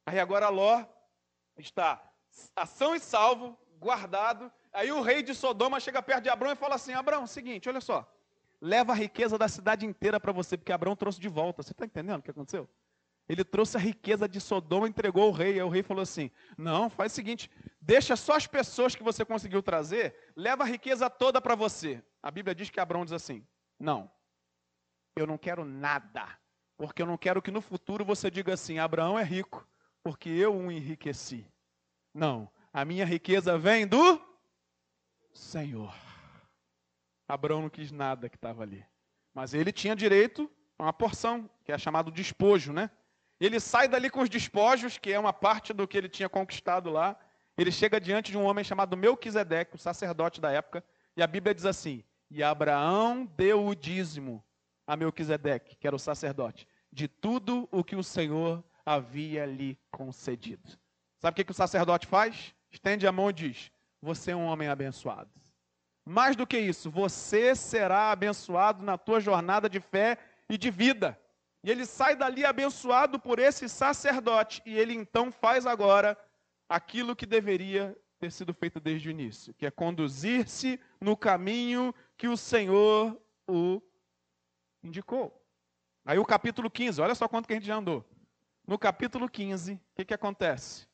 Aí 0.05 0.19
agora 0.19 0.49
Ló 0.49 0.85
está 1.57 2.01
ação 2.55 2.95
e 2.95 2.99
salvo, 2.99 3.57
guardado. 3.81 4.51
Aí 4.71 4.91
o 4.91 5.01
rei 5.01 5.23
de 5.23 5.33
Sodoma 5.33 5.79
chega 5.79 6.01
perto 6.03 6.23
de 6.23 6.29
Abraão 6.29 6.53
e 6.53 6.55
fala 6.55 6.75
assim: 6.75 6.93
Abraão, 6.93 7.25
seguinte, 7.25 7.67
olha 7.67 7.81
só. 7.81 8.07
Leva 8.61 8.91
a 8.91 8.95
riqueza 8.95 9.39
da 9.39 9.47
cidade 9.47 9.87
inteira 9.87 10.19
para 10.19 10.31
você, 10.31 10.55
porque 10.55 10.71
Abraão 10.71 10.95
trouxe 10.95 11.19
de 11.19 11.27
volta. 11.27 11.63
Você 11.63 11.71
está 11.71 11.83
entendendo 11.83 12.19
o 12.19 12.21
que 12.21 12.29
aconteceu? 12.29 12.69
Ele 13.27 13.43
trouxe 13.43 13.75
a 13.75 13.79
riqueza 13.79 14.29
de 14.29 14.39
Sodoma 14.39 14.85
e 14.85 14.89
entregou 14.91 15.23
ao 15.23 15.31
rei. 15.31 15.53
Aí 15.53 15.63
o 15.63 15.69
rei 15.69 15.81
falou 15.81 16.03
assim: 16.03 16.29
Não, 16.55 16.89
faz 16.89 17.11
o 17.11 17.15
seguinte, 17.15 17.49
deixa 17.81 18.15
só 18.15 18.35
as 18.35 18.45
pessoas 18.45 18.95
que 18.95 19.01
você 19.01 19.25
conseguiu 19.25 19.63
trazer, 19.63 20.15
leva 20.35 20.63
a 20.63 20.67
riqueza 20.67 21.09
toda 21.09 21.41
para 21.41 21.55
você. 21.55 22.03
A 22.21 22.29
Bíblia 22.29 22.53
diz 22.53 22.69
que 22.69 22.79
Abraão 22.79 23.03
diz 23.03 23.13
assim: 23.13 23.43
Não, 23.79 24.11
eu 25.15 25.25
não 25.25 25.39
quero 25.39 25.65
nada, 25.65 26.27
porque 26.77 27.01
eu 27.01 27.07
não 27.07 27.17
quero 27.17 27.41
que 27.41 27.49
no 27.49 27.61
futuro 27.61 28.05
você 28.05 28.29
diga 28.29 28.53
assim: 28.53 28.77
Abraão 28.77 29.17
é 29.17 29.23
rico, 29.23 29.67
porque 30.03 30.29
eu 30.29 30.55
o 30.55 30.71
enriqueci. 30.71 31.47
Não, 32.13 32.47
a 32.73 32.85
minha 32.85 33.05
riqueza 33.05 33.57
vem 33.57 33.85
do 33.85 34.21
Senhor. 35.33 35.93
Abraão 37.27 37.61
não 37.61 37.69
quis 37.69 37.91
nada 37.91 38.29
que 38.29 38.35
estava 38.35 38.63
ali. 38.63 38.85
Mas 39.33 39.53
ele 39.53 39.71
tinha 39.71 39.95
direito 39.95 40.49
a 40.77 40.83
uma 40.83 40.93
porção, 40.93 41.49
que 41.63 41.71
é 41.71 41.77
chamado 41.77 42.11
despojo, 42.11 42.73
né? 42.73 42.89
Ele 43.39 43.59
sai 43.59 43.87
dali 43.87 44.09
com 44.09 44.21
os 44.21 44.29
despojos, 44.29 44.97
que 44.97 45.11
é 45.11 45.19
uma 45.19 45.33
parte 45.33 45.73
do 45.73 45.87
que 45.87 45.97
ele 45.97 46.09
tinha 46.09 46.29
conquistado 46.29 46.89
lá. 46.89 47.17
Ele 47.57 47.71
chega 47.71 47.99
diante 47.99 48.31
de 48.31 48.37
um 48.37 48.43
homem 48.43 48.63
chamado 48.63 48.97
Melquisedeque, 48.97 49.75
o 49.75 49.79
sacerdote 49.79 50.39
da 50.39 50.51
época, 50.51 50.83
e 51.15 51.23
a 51.23 51.27
Bíblia 51.27 51.55
diz 51.55 51.65
assim: 51.65 52.03
E 52.29 52.43
Abraão 52.43 53.25
deu 53.25 53.65
o 53.65 53.75
dízimo 53.75 54.45
a 54.85 54.95
Melquisedeque, 54.95 55.75
que 55.75 55.87
era 55.87 55.95
o 55.95 55.99
sacerdote, 55.99 56.67
de 56.91 57.07
tudo 57.07 57.67
o 57.71 57.83
que 57.83 57.95
o 57.95 58.03
Senhor 58.03 58.63
havia 58.85 59.45
lhe 59.45 59.79
concedido. 59.89 60.77
Sabe 61.17 61.33
o 61.33 61.35
que, 61.35 61.45
que 61.45 61.51
o 61.51 61.55
sacerdote 61.55 62.07
faz? 62.07 62.53
Estende 62.71 63.05
a 63.05 63.11
mão 63.11 63.29
e 63.29 63.33
diz: 63.33 63.71
Você 64.01 64.31
é 64.31 64.35
um 64.35 64.45
homem 64.45 64.67
abençoado. 64.67 65.29
Mais 66.05 66.35
do 66.35 66.47
que 66.47 66.57
isso, 66.57 66.89
você 66.89 67.55
será 67.55 68.11
abençoado 68.11 68.83
na 68.83 68.97
tua 68.97 69.19
jornada 69.19 69.69
de 69.69 69.79
fé 69.79 70.17
e 70.49 70.57
de 70.57 70.71
vida. 70.71 71.19
E 71.63 71.69
ele 71.69 71.85
sai 71.85 72.15
dali 72.15 72.43
abençoado 72.43 73.19
por 73.19 73.37
esse 73.37 73.69
sacerdote, 73.69 74.61
e 74.65 74.75
ele 74.75 74.93
então 74.93 75.31
faz 75.31 75.65
agora 75.65 76.17
aquilo 76.67 77.15
que 77.15 77.25
deveria 77.25 77.95
ter 78.19 78.31
sido 78.31 78.53
feito 78.53 78.79
desde 78.79 79.09
o 79.09 79.11
início, 79.11 79.53
que 79.53 79.65
é 79.65 79.71
conduzir-se 79.71 80.79
no 80.99 81.15
caminho 81.15 81.93
que 82.17 82.27
o 82.27 82.37
Senhor 82.37 83.19
o 83.47 83.81
indicou. 84.83 85.39
Aí 86.03 86.17
o 86.17 86.25
capítulo 86.25 86.69
15, 86.69 87.01
olha 87.01 87.13
só 87.13 87.27
quanto 87.27 87.47
que 87.47 87.53
a 87.53 87.55
gente 87.57 87.67
já 87.67 87.75
andou. 87.75 88.03
No 88.65 88.77
capítulo 88.79 89.29
15, 89.29 89.73
o 89.73 89.79
que, 89.95 90.05
que 90.05 90.13
acontece? 90.13 90.87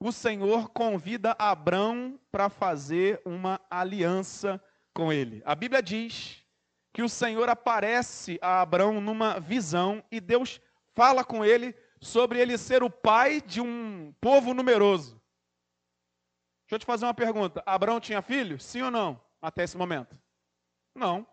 O 0.00 0.12
Senhor 0.12 0.68
convida 0.70 1.34
Abrão 1.38 2.18
para 2.30 2.48
fazer 2.48 3.20
uma 3.24 3.60
aliança 3.68 4.62
com 4.94 5.12
ele. 5.12 5.42
A 5.44 5.54
Bíblia 5.54 5.82
diz 5.82 6.44
que 6.92 7.02
o 7.02 7.08
Senhor 7.08 7.48
aparece 7.48 8.38
a 8.40 8.60
Abrão 8.60 9.00
numa 9.00 9.40
visão 9.40 10.02
e 10.10 10.20
Deus 10.20 10.60
fala 10.94 11.24
com 11.24 11.44
ele 11.44 11.74
sobre 12.00 12.40
ele 12.40 12.56
ser 12.56 12.82
o 12.82 12.90
pai 12.90 13.40
de 13.40 13.60
um 13.60 14.14
povo 14.20 14.54
numeroso. 14.54 15.20
Deixa 16.64 16.76
eu 16.76 16.78
te 16.78 16.86
fazer 16.86 17.06
uma 17.06 17.14
pergunta. 17.14 17.62
Abrão 17.66 17.98
tinha 17.98 18.22
filho? 18.22 18.60
Sim 18.60 18.82
ou 18.82 18.90
não? 18.90 19.20
Até 19.40 19.64
esse 19.64 19.76
momento? 19.76 20.16
Não. 20.94 21.26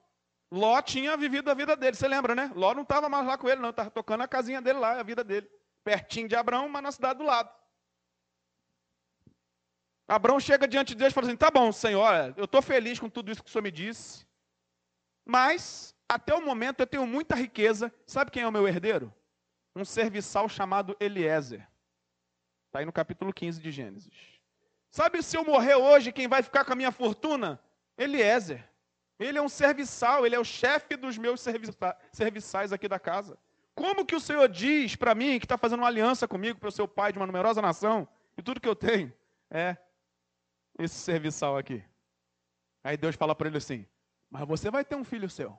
Ló 0.52 0.82
tinha 0.82 1.18
vivido 1.18 1.50
a 1.50 1.54
vida 1.54 1.76
dele, 1.76 1.96
você 1.96 2.08
lembra, 2.08 2.34
né? 2.34 2.52
Ló 2.56 2.74
não 2.74 2.84
estava 2.84 3.10
mais 3.10 3.26
lá 3.26 3.38
com 3.38 3.50
ele, 3.50 3.62
não, 3.62 3.72
estava 3.72 3.90
tocando 3.90 4.22
a 4.22 4.28
casinha 4.28 4.62
dele 4.62 4.80
lá, 4.80 5.00
a 5.00 5.04
vida 5.04 5.24
dele. 5.24 5.50
Pertinho 5.84 6.28
de 6.28 6.36
Abrão, 6.36 6.70
mas 6.70 6.84
na 6.84 6.92
cidade 6.92 7.20
do 7.20 7.26
lado. 7.26 7.50
Abraão 10.08 10.40
chega 10.40 10.68
diante 10.68 10.90
de 10.90 10.96
Deus 10.96 11.12
e 11.12 11.14
fala 11.14 11.28
assim: 11.28 11.36
tá 11.36 11.50
bom, 11.50 11.72
Senhor, 11.72 12.34
eu 12.38 12.46
estou 12.46 12.62
feliz 12.62 13.00
com 13.00 13.10
tudo 13.10 13.32
isso 13.32 13.44
que 13.44 13.50
o 13.50 13.52
Senhor 13.52 13.64
me 13.64 13.72
disse, 13.72 14.26
mas 15.26 15.96
até 16.08 16.34
o 16.34 16.46
momento 16.46 16.82
eu 16.82 16.88
tenho 16.88 17.08
muita 17.08 17.36
riqueza. 17.36 17.92
Sabe 18.06 18.32
quem 18.32 18.44
é 18.44 18.48
o 18.48 18.52
meu 18.52 18.68
herdeiro? 18.68 19.14
Um 19.76 19.84
serviçal 19.84 20.48
chamado 20.48 20.96
Eliezer. 21.00 21.68
Está 22.68 22.80
aí 22.80 22.86
no 22.86 22.94
capítulo 22.94 23.34
15 23.34 23.60
de 23.60 23.72
Gênesis. 23.72 24.14
Sabe 24.92 25.22
se 25.22 25.36
eu 25.36 25.44
morrer 25.44 25.76
hoje, 25.76 26.12
quem 26.12 26.28
vai 26.28 26.42
ficar 26.42 26.64
com 26.64 26.74
a 26.74 26.76
minha 26.76 26.92
fortuna? 26.92 27.60
Eliezer. 27.98 28.64
Ele 29.20 29.38
é 29.38 29.42
um 29.42 29.50
serviçal, 29.50 30.26
ele 30.26 30.36
é 30.36 30.40
o 30.40 30.44
chefe 30.44 30.96
dos 30.96 31.18
meus 31.18 31.42
serviçais 32.12 32.72
aqui 32.72 32.88
da 32.88 33.00
casa. 33.00 33.38
Como 33.74 34.06
que 34.06 34.16
o 34.16 34.20
Senhor 34.20 34.48
diz 34.48 34.96
para 34.96 35.16
mim, 35.16 35.40
que 35.40 35.46
está 35.46 35.58
fazendo 35.58 35.80
uma 35.80 35.88
aliança 35.88 36.28
comigo, 36.28 36.60
para 36.60 36.70
o 36.70 36.72
seu 36.72 36.88
pai 36.88 37.12
de 37.12 37.20
uma 37.20 37.26
numerosa 37.26 37.62
nação, 37.62 38.08
e 38.38 38.42
tudo 38.42 38.60
que 38.60 38.68
eu 38.68 38.76
tenho 38.76 39.12
é 39.50 39.76
esse 40.78 40.96
serviçal 40.96 41.58
aqui. 41.58 41.84
Aí 42.84 42.98
Deus 42.98 43.16
fala 43.16 43.36
para 43.36 43.48
ele 43.48 43.58
assim: 43.58 43.86
Mas 44.30 44.48
você 44.48 44.70
vai 44.70 44.84
ter 44.84 44.96
um 44.96 45.04
filho 45.04 45.30
seu. 45.30 45.58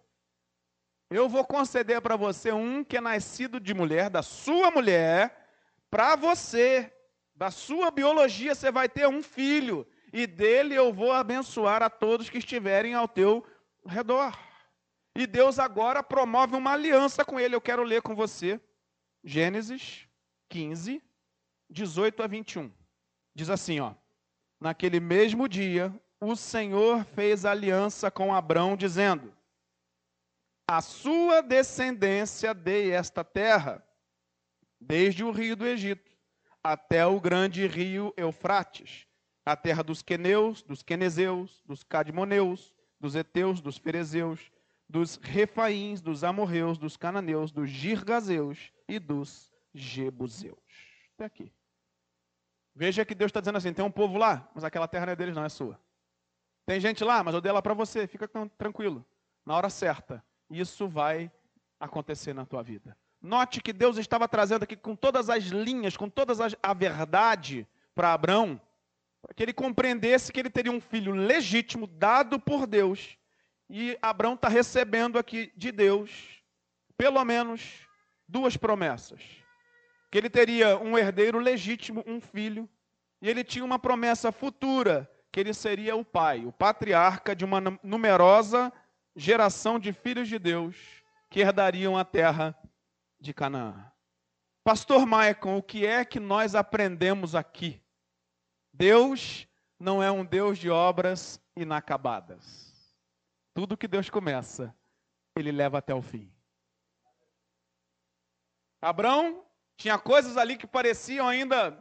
Eu 1.10 1.28
vou 1.28 1.44
conceder 1.44 2.00
para 2.00 2.16
você 2.16 2.52
um 2.52 2.82
que 2.82 2.96
é 2.96 3.00
nascido 3.00 3.60
de 3.60 3.72
mulher, 3.72 4.10
da 4.10 4.22
sua 4.22 4.70
mulher, 4.70 5.48
para 5.88 6.16
você, 6.16 6.92
da 7.34 7.50
sua 7.50 7.90
biologia, 7.90 8.54
você 8.54 8.72
vai 8.72 8.88
ter 8.88 9.06
um 9.06 9.22
filho, 9.22 9.86
e 10.12 10.26
dele 10.26 10.74
eu 10.74 10.92
vou 10.92 11.12
abençoar 11.12 11.82
a 11.82 11.90
todos 11.90 12.28
que 12.28 12.38
estiverem 12.38 12.94
ao 12.94 13.06
teu 13.06 13.46
redor. 13.86 14.36
E 15.14 15.26
Deus 15.26 15.58
agora 15.58 16.02
promove 16.02 16.56
uma 16.56 16.72
aliança 16.72 17.24
com 17.24 17.38
ele. 17.38 17.54
Eu 17.54 17.60
quero 17.60 17.82
ler 17.82 18.02
com 18.02 18.14
você 18.14 18.60
Gênesis 19.24 20.06
15, 20.48 21.02
18 21.70 22.22
a 22.22 22.26
21. 22.26 22.72
Diz 23.34 23.50
assim, 23.50 23.80
ó: 23.80 23.94
Naquele 24.60 25.00
mesmo 25.00 25.48
dia, 25.48 25.94
o 26.20 26.34
Senhor 26.34 27.04
fez 27.04 27.44
aliança 27.44 28.10
com 28.10 28.34
Abrão, 28.34 28.76
dizendo: 28.76 29.32
A 30.66 30.80
sua 30.80 31.42
descendência 31.42 32.54
dei 32.54 32.92
esta 32.92 33.22
terra, 33.22 33.86
desde 34.80 35.22
o 35.22 35.30
rio 35.30 35.56
do 35.56 35.66
Egito 35.66 36.16
até 36.62 37.06
o 37.06 37.20
grande 37.20 37.64
rio 37.66 38.12
Eufrates, 38.16 39.06
a 39.44 39.54
terra 39.54 39.84
dos 39.84 40.02
queneus, 40.02 40.62
dos 40.62 40.82
quenezeus, 40.82 41.62
dos 41.64 41.84
cadmoneus, 41.84 42.74
dos 42.98 43.14
heteus, 43.14 43.60
dos 43.60 43.76
ferezeus, 43.78 44.50
dos 44.88 45.16
refaíns, 45.16 46.00
dos 46.00 46.24
amorreus, 46.24 46.76
dos 46.76 46.96
cananeus, 46.96 47.52
dos 47.52 47.70
girgazeus 47.70 48.72
e 48.88 48.98
dos 48.98 49.52
jebuseus. 49.72 50.58
Até 51.14 51.24
aqui. 51.26 51.52
Veja 52.78 53.06
que 53.06 53.14
Deus 53.14 53.30
está 53.30 53.40
dizendo 53.40 53.56
assim: 53.56 53.72
tem 53.72 53.82
um 53.82 53.90
povo 53.90 54.18
lá, 54.18 54.46
mas 54.54 54.62
aquela 54.62 54.86
terra 54.86 55.06
não 55.06 55.14
é 55.14 55.16
deles, 55.16 55.34
não, 55.34 55.44
é 55.44 55.48
sua. 55.48 55.80
Tem 56.66 56.78
gente 56.78 57.02
lá, 57.02 57.24
mas 57.24 57.34
eu 57.34 57.40
dei 57.40 57.48
ela 57.48 57.62
para 57.62 57.72
você, 57.72 58.06
fica 58.06 58.28
tranquilo. 58.58 59.04
Na 59.46 59.56
hora 59.56 59.70
certa, 59.70 60.22
isso 60.50 60.86
vai 60.86 61.32
acontecer 61.80 62.34
na 62.34 62.44
tua 62.44 62.62
vida. 62.62 62.94
Note 63.22 63.62
que 63.62 63.72
Deus 63.72 63.96
estava 63.96 64.28
trazendo 64.28 64.64
aqui 64.64 64.76
com 64.76 64.94
todas 64.94 65.30
as 65.30 65.44
linhas, 65.44 65.96
com 65.96 66.10
toda 66.10 66.34
a 66.62 66.74
verdade 66.74 67.66
para 67.94 68.12
Abraão, 68.12 68.60
para 69.22 69.32
que 69.32 69.42
ele 69.42 69.54
compreendesse 69.54 70.30
que 70.30 70.38
ele 70.38 70.50
teria 70.50 70.72
um 70.72 70.80
filho 70.80 71.12
legítimo 71.12 71.86
dado 71.86 72.38
por 72.38 72.66
Deus. 72.66 73.16
E 73.70 73.96
Abraão 74.02 74.34
está 74.34 74.48
recebendo 74.48 75.18
aqui 75.18 75.50
de 75.56 75.72
Deus, 75.72 76.42
pelo 76.94 77.24
menos, 77.24 77.88
duas 78.28 78.54
promessas 78.56 79.45
que 80.16 80.20
ele 80.20 80.30
teria 80.30 80.78
um 80.78 80.96
herdeiro 80.96 81.38
legítimo, 81.38 82.02
um 82.06 82.22
filho, 82.22 82.66
e 83.20 83.28
ele 83.28 83.44
tinha 83.44 83.62
uma 83.62 83.78
promessa 83.78 84.32
futura, 84.32 85.06
que 85.30 85.38
ele 85.38 85.52
seria 85.52 85.94
o 85.94 86.02
pai, 86.02 86.46
o 86.46 86.52
patriarca 86.52 87.36
de 87.36 87.44
uma 87.44 87.60
numerosa 87.82 88.72
geração 89.14 89.78
de 89.78 89.92
filhos 89.92 90.26
de 90.26 90.38
Deus 90.38 91.04
que 91.28 91.40
herdariam 91.40 91.98
a 91.98 92.02
terra 92.02 92.58
de 93.20 93.34
Canaã. 93.34 93.92
Pastor 94.64 95.04
Maicon, 95.04 95.58
o 95.58 95.62
que 95.62 95.84
é 95.84 96.02
que 96.02 96.18
nós 96.18 96.54
aprendemos 96.54 97.34
aqui? 97.34 97.78
Deus 98.72 99.46
não 99.78 100.02
é 100.02 100.10
um 100.10 100.24
Deus 100.24 100.56
de 100.56 100.70
obras 100.70 101.38
inacabadas. 101.54 102.90
Tudo 103.52 103.76
que 103.76 103.86
Deus 103.86 104.08
começa, 104.08 104.74
ele 105.36 105.52
leva 105.52 105.76
até 105.76 105.94
o 105.94 106.00
fim. 106.00 106.32
Abraão 108.80 109.45
tinha 109.76 109.98
coisas 109.98 110.36
ali 110.36 110.56
que 110.56 110.66
pareciam 110.66 111.28
ainda 111.28 111.78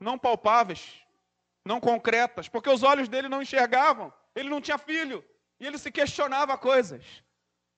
não 0.00 0.18
palpáveis, 0.18 1.00
não 1.64 1.80
concretas, 1.80 2.48
porque 2.48 2.68
os 2.68 2.82
olhos 2.82 3.08
dele 3.08 3.28
não 3.28 3.42
enxergavam. 3.42 4.12
Ele 4.34 4.48
não 4.48 4.60
tinha 4.60 4.78
filho 4.78 5.24
e 5.60 5.66
ele 5.66 5.78
se 5.78 5.92
questionava 5.92 6.56
coisas. 6.56 7.22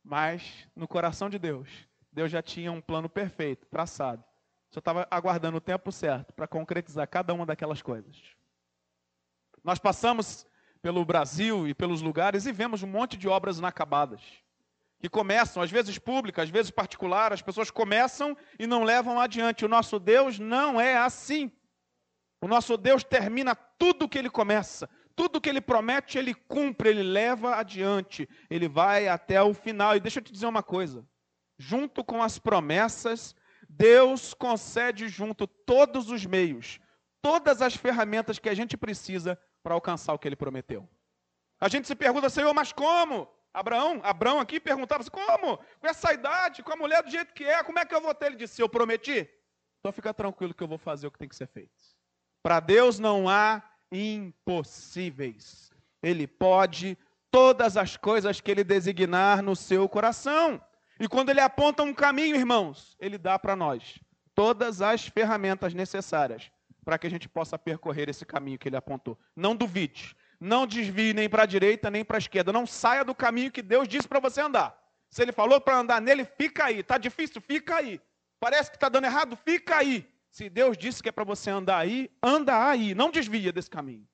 Mas 0.02 0.68
no 0.74 0.86
coração 0.86 1.28
de 1.28 1.38
Deus, 1.38 1.68
Deus 2.12 2.30
já 2.30 2.40
tinha 2.40 2.70
um 2.70 2.80
plano 2.80 3.08
perfeito, 3.08 3.66
traçado. 3.66 4.24
Só 4.70 4.78
estava 4.78 5.06
aguardando 5.10 5.58
o 5.58 5.60
tempo 5.60 5.90
certo 5.90 6.32
para 6.32 6.48
concretizar 6.48 7.08
cada 7.08 7.34
uma 7.34 7.46
daquelas 7.46 7.82
coisas. 7.82 8.16
Nós 9.62 9.78
passamos 9.78 10.46
pelo 10.80 11.04
Brasil 11.04 11.66
e 11.66 11.74
pelos 11.74 12.02
lugares 12.02 12.46
e 12.46 12.52
vemos 12.52 12.82
um 12.82 12.86
monte 12.86 13.16
de 13.16 13.28
obras 13.28 13.58
inacabadas 13.58 14.43
que 15.04 15.08
começam, 15.10 15.62
às 15.62 15.70
vezes 15.70 15.98
públicas, 15.98 16.44
às 16.44 16.48
vezes 16.48 16.70
particular, 16.70 17.30
as 17.30 17.42
pessoas 17.42 17.70
começam 17.70 18.34
e 18.58 18.66
não 18.66 18.84
levam 18.84 19.20
adiante. 19.20 19.62
O 19.62 19.68
nosso 19.68 19.98
Deus 19.98 20.38
não 20.38 20.80
é 20.80 20.96
assim. 20.96 21.52
O 22.40 22.48
nosso 22.48 22.78
Deus 22.78 23.04
termina 23.04 23.54
tudo 23.54 24.08
que 24.08 24.16
ele 24.16 24.30
começa, 24.30 24.88
tudo 25.14 25.42
que 25.42 25.48
ele 25.50 25.60
promete, 25.60 26.16
ele 26.16 26.32
cumpre, 26.32 26.88
ele 26.88 27.02
leva 27.02 27.56
adiante, 27.56 28.26
ele 28.48 28.66
vai 28.66 29.06
até 29.06 29.42
o 29.42 29.52
final. 29.52 29.94
E 29.94 30.00
deixa 30.00 30.20
eu 30.20 30.24
te 30.24 30.32
dizer 30.32 30.46
uma 30.46 30.62
coisa: 30.62 31.06
junto 31.58 32.02
com 32.02 32.22
as 32.22 32.38
promessas, 32.38 33.36
Deus 33.68 34.32
concede 34.32 35.06
junto 35.06 35.46
todos 35.46 36.08
os 36.08 36.24
meios, 36.24 36.80
todas 37.20 37.60
as 37.60 37.74
ferramentas 37.74 38.38
que 38.38 38.48
a 38.48 38.54
gente 38.54 38.74
precisa 38.74 39.38
para 39.62 39.74
alcançar 39.74 40.14
o 40.14 40.18
que 40.18 40.26
ele 40.26 40.34
prometeu. 40.34 40.88
A 41.60 41.68
gente 41.68 41.86
se 41.86 41.94
pergunta, 41.94 42.30
Senhor, 42.30 42.54
mas 42.54 42.72
como? 42.72 43.28
Abraão, 43.54 44.00
Abraão 44.02 44.40
aqui 44.40 44.58
perguntava 44.58 45.02
assim, 45.02 45.10
como? 45.10 45.58
Com 45.58 45.86
essa 45.86 46.12
idade, 46.12 46.62
com 46.62 46.72
a 46.72 46.76
mulher 46.76 47.04
do 47.04 47.10
jeito 47.10 47.32
que 47.32 47.44
é, 47.44 47.62
como 47.62 47.78
é 47.78 47.84
que 47.86 47.94
eu 47.94 48.00
vou 48.00 48.12
ter? 48.12 48.26
Ele 48.26 48.36
disse, 48.36 48.60
eu 48.60 48.68
prometi. 48.68 49.30
Então 49.78 49.92
fica 49.92 50.12
tranquilo 50.12 50.52
que 50.52 50.62
eu 50.62 50.68
vou 50.68 50.78
fazer 50.78 51.06
o 51.06 51.10
que 51.10 51.18
tem 51.18 51.28
que 51.28 51.36
ser 51.36 51.46
feito. 51.46 51.70
Para 52.42 52.58
Deus 52.58 52.98
não 52.98 53.28
há 53.28 53.62
impossíveis. 53.92 55.70
Ele 56.02 56.26
pode 56.26 56.98
todas 57.30 57.76
as 57.76 57.96
coisas 57.96 58.40
que 58.40 58.50
ele 58.50 58.64
designar 58.64 59.40
no 59.40 59.54
seu 59.54 59.88
coração. 59.88 60.60
E 60.98 61.06
quando 61.06 61.30
ele 61.30 61.40
aponta 61.40 61.82
um 61.82 61.94
caminho, 61.94 62.36
irmãos, 62.36 62.96
ele 62.98 63.18
dá 63.18 63.38
para 63.38 63.54
nós 63.54 64.00
todas 64.34 64.82
as 64.82 65.06
ferramentas 65.06 65.74
necessárias 65.74 66.50
para 66.84 66.98
que 66.98 67.06
a 67.06 67.10
gente 67.10 67.28
possa 67.28 67.58
percorrer 67.58 68.08
esse 68.08 68.26
caminho 68.26 68.58
que 68.58 68.68
ele 68.68 68.76
apontou. 68.76 69.18
Não 69.34 69.56
duvide, 69.56 70.16
não 70.44 70.66
desvie 70.66 71.14
nem 71.14 71.28
para 71.28 71.44
a 71.44 71.46
direita 71.46 71.90
nem 71.90 72.04
para 72.04 72.16
a 72.16 72.18
esquerda, 72.18 72.52
não 72.52 72.66
saia 72.66 73.04
do 73.04 73.14
caminho 73.14 73.50
que 73.50 73.62
Deus 73.62 73.88
disse 73.88 74.06
para 74.06 74.20
você 74.20 74.40
andar. 74.40 74.78
Se 75.08 75.22
ele 75.22 75.32
falou 75.32 75.60
para 75.60 75.78
andar 75.78 76.00
nele, 76.00 76.24
fica 76.24 76.66
aí. 76.66 76.80
Está 76.80 76.98
difícil? 76.98 77.40
Fica 77.40 77.76
aí. 77.76 78.00
Parece 78.38 78.70
que 78.70 78.76
está 78.76 78.88
dando 78.88 79.06
errado? 79.06 79.36
Fica 79.36 79.76
aí. 79.76 80.06
Se 80.30 80.50
Deus 80.50 80.76
disse 80.76 81.02
que 81.02 81.08
é 81.08 81.12
para 81.12 81.24
você 81.24 81.50
andar 81.50 81.78
aí, 81.78 82.10
anda 82.22 82.68
aí, 82.68 82.94
não 82.94 83.10
desvia 83.10 83.52
desse 83.52 83.70
caminho. 83.70 84.06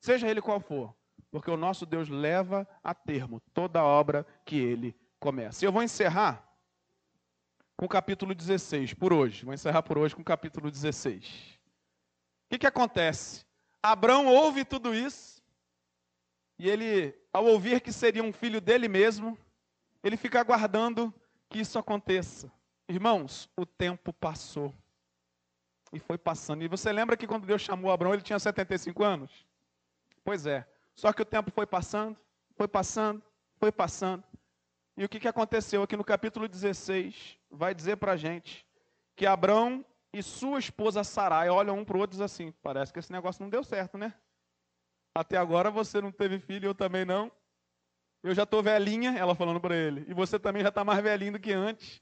Seja 0.00 0.28
ele 0.28 0.42
qual 0.42 0.60
for, 0.60 0.94
porque 1.30 1.50
o 1.50 1.56
nosso 1.56 1.86
Deus 1.86 2.08
leva 2.08 2.68
a 2.84 2.94
termo 2.94 3.40
toda 3.54 3.80
a 3.80 3.84
obra 3.84 4.26
que 4.44 4.56
ele 4.56 4.94
começa. 5.18 5.64
E 5.64 5.66
eu 5.66 5.72
vou 5.72 5.82
encerrar 5.82 6.46
com 7.76 7.86
o 7.86 7.88
capítulo 7.88 8.34
16 8.34 8.94
por 8.94 9.12
hoje. 9.12 9.44
Vou 9.44 9.54
encerrar 9.54 9.82
por 9.82 9.96
hoje 9.96 10.14
com 10.14 10.20
o 10.20 10.24
capítulo 10.24 10.70
16. 10.70 11.24
O 11.24 12.50
que, 12.50 12.58
que 12.58 12.66
acontece? 12.66 13.44
Abraão 13.82 14.26
ouve 14.26 14.64
tudo 14.64 14.94
isso, 14.94 15.31
e 16.58 16.68
ele, 16.68 17.14
ao 17.32 17.44
ouvir 17.44 17.80
que 17.80 17.92
seria 17.92 18.22
um 18.22 18.32
filho 18.32 18.60
dele 18.60 18.88
mesmo, 18.88 19.38
ele 20.02 20.16
fica 20.16 20.40
aguardando 20.40 21.12
que 21.48 21.60
isso 21.60 21.78
aconteça. 21.78 22.50
Irmãos, 22.88 23.48
o 23.56 23.64
tempo 23.64 24.12
passou. 24.12 24.74
E 25.92 25.98
foi 25.98 26.16
passando. 26.16 26.62
E 26.62 26.68
você 26.68 26.90
lembra 26.90 27.16
que 27.16 27.26
quando 27.26 27.46
Deus 27.46 27.60
chamou 27.60 27.90
Abraão, 27.90 28.14
ele 28.14 28.22
tinha 28.22 28.38
75 28.38 29.04
anos? 29.04 29.46
Pois 30.24 30.46
é. 30.46 30.66
Só 30.94 31.12
que 31.12 31.22
o 31.22 31.24
tempo 31.24 31.50
foi 31.50 31.66
passando, 31.66 32.16
foi 32.54 32.68
passando, 32.68 33.22
foi 33.56 33.70
passando. 33.70 34.24
E 34.96 35.04
o 35.04 35.08
que, 35.08 35.20
que 35.20 35.28
aconteceu 35.28 35.82
aqui 35.82 35.96
no 35.96 36.04
capítulo 36.04 36.48
16? 36.48 37.38
Vai 37.50 37.74
dizer 37.74 37.96
para 37.96 38.12
a 38.12 38.16
gente 38.16 38.66
que 39.16 39.26
Abraão 39.26 39.84
e 40.12 40.22
sua 40.22 40.58
esposa 40.58 41.02
Sarai 41.02 41.48
olham 41.48 41.78
um 41.78 41.84
para 41.84 41.96
o 41.96 42.00
outro 42.00 42.14
e 42.14 42.18
dizem 42.18 42.48
assim: 42.48 42.54
parece 42.62 42.92
que 42.92 42.98
esse 42.98 43.12
negócio 43.12 43.42
não 43.42 43.50
deu 43.50 43.64
certo, 43.64 43.96
né? 43.96 44.14
Até 45.14 45.36
agora 45.36 45.70
você 45.70 46.00
não 46.00 46.10
teve 46.10 46.38
filho, 46.38 46.68
eu 46.68 46.74
também 46.74 47.04
não. 47.04 47.30
Eu 48.22 48.34
já 48.34 48.44
estou 48.44 48.62
velhinha, 48.62 49.16
ela 49.18 49.34
falando 49.34 49.60
para 49.60 49.74
ele. 49.74 50.04
E 50.08 50.14
você 50.14 50.38
também 50.38 50.62
já 50.62 50.68
está 50.68 50.84
mais 50.84 51.02
velhinho 51.02 51.32
do 51.32 51.40
que 51.40 51.52
antes. 51.52 52.00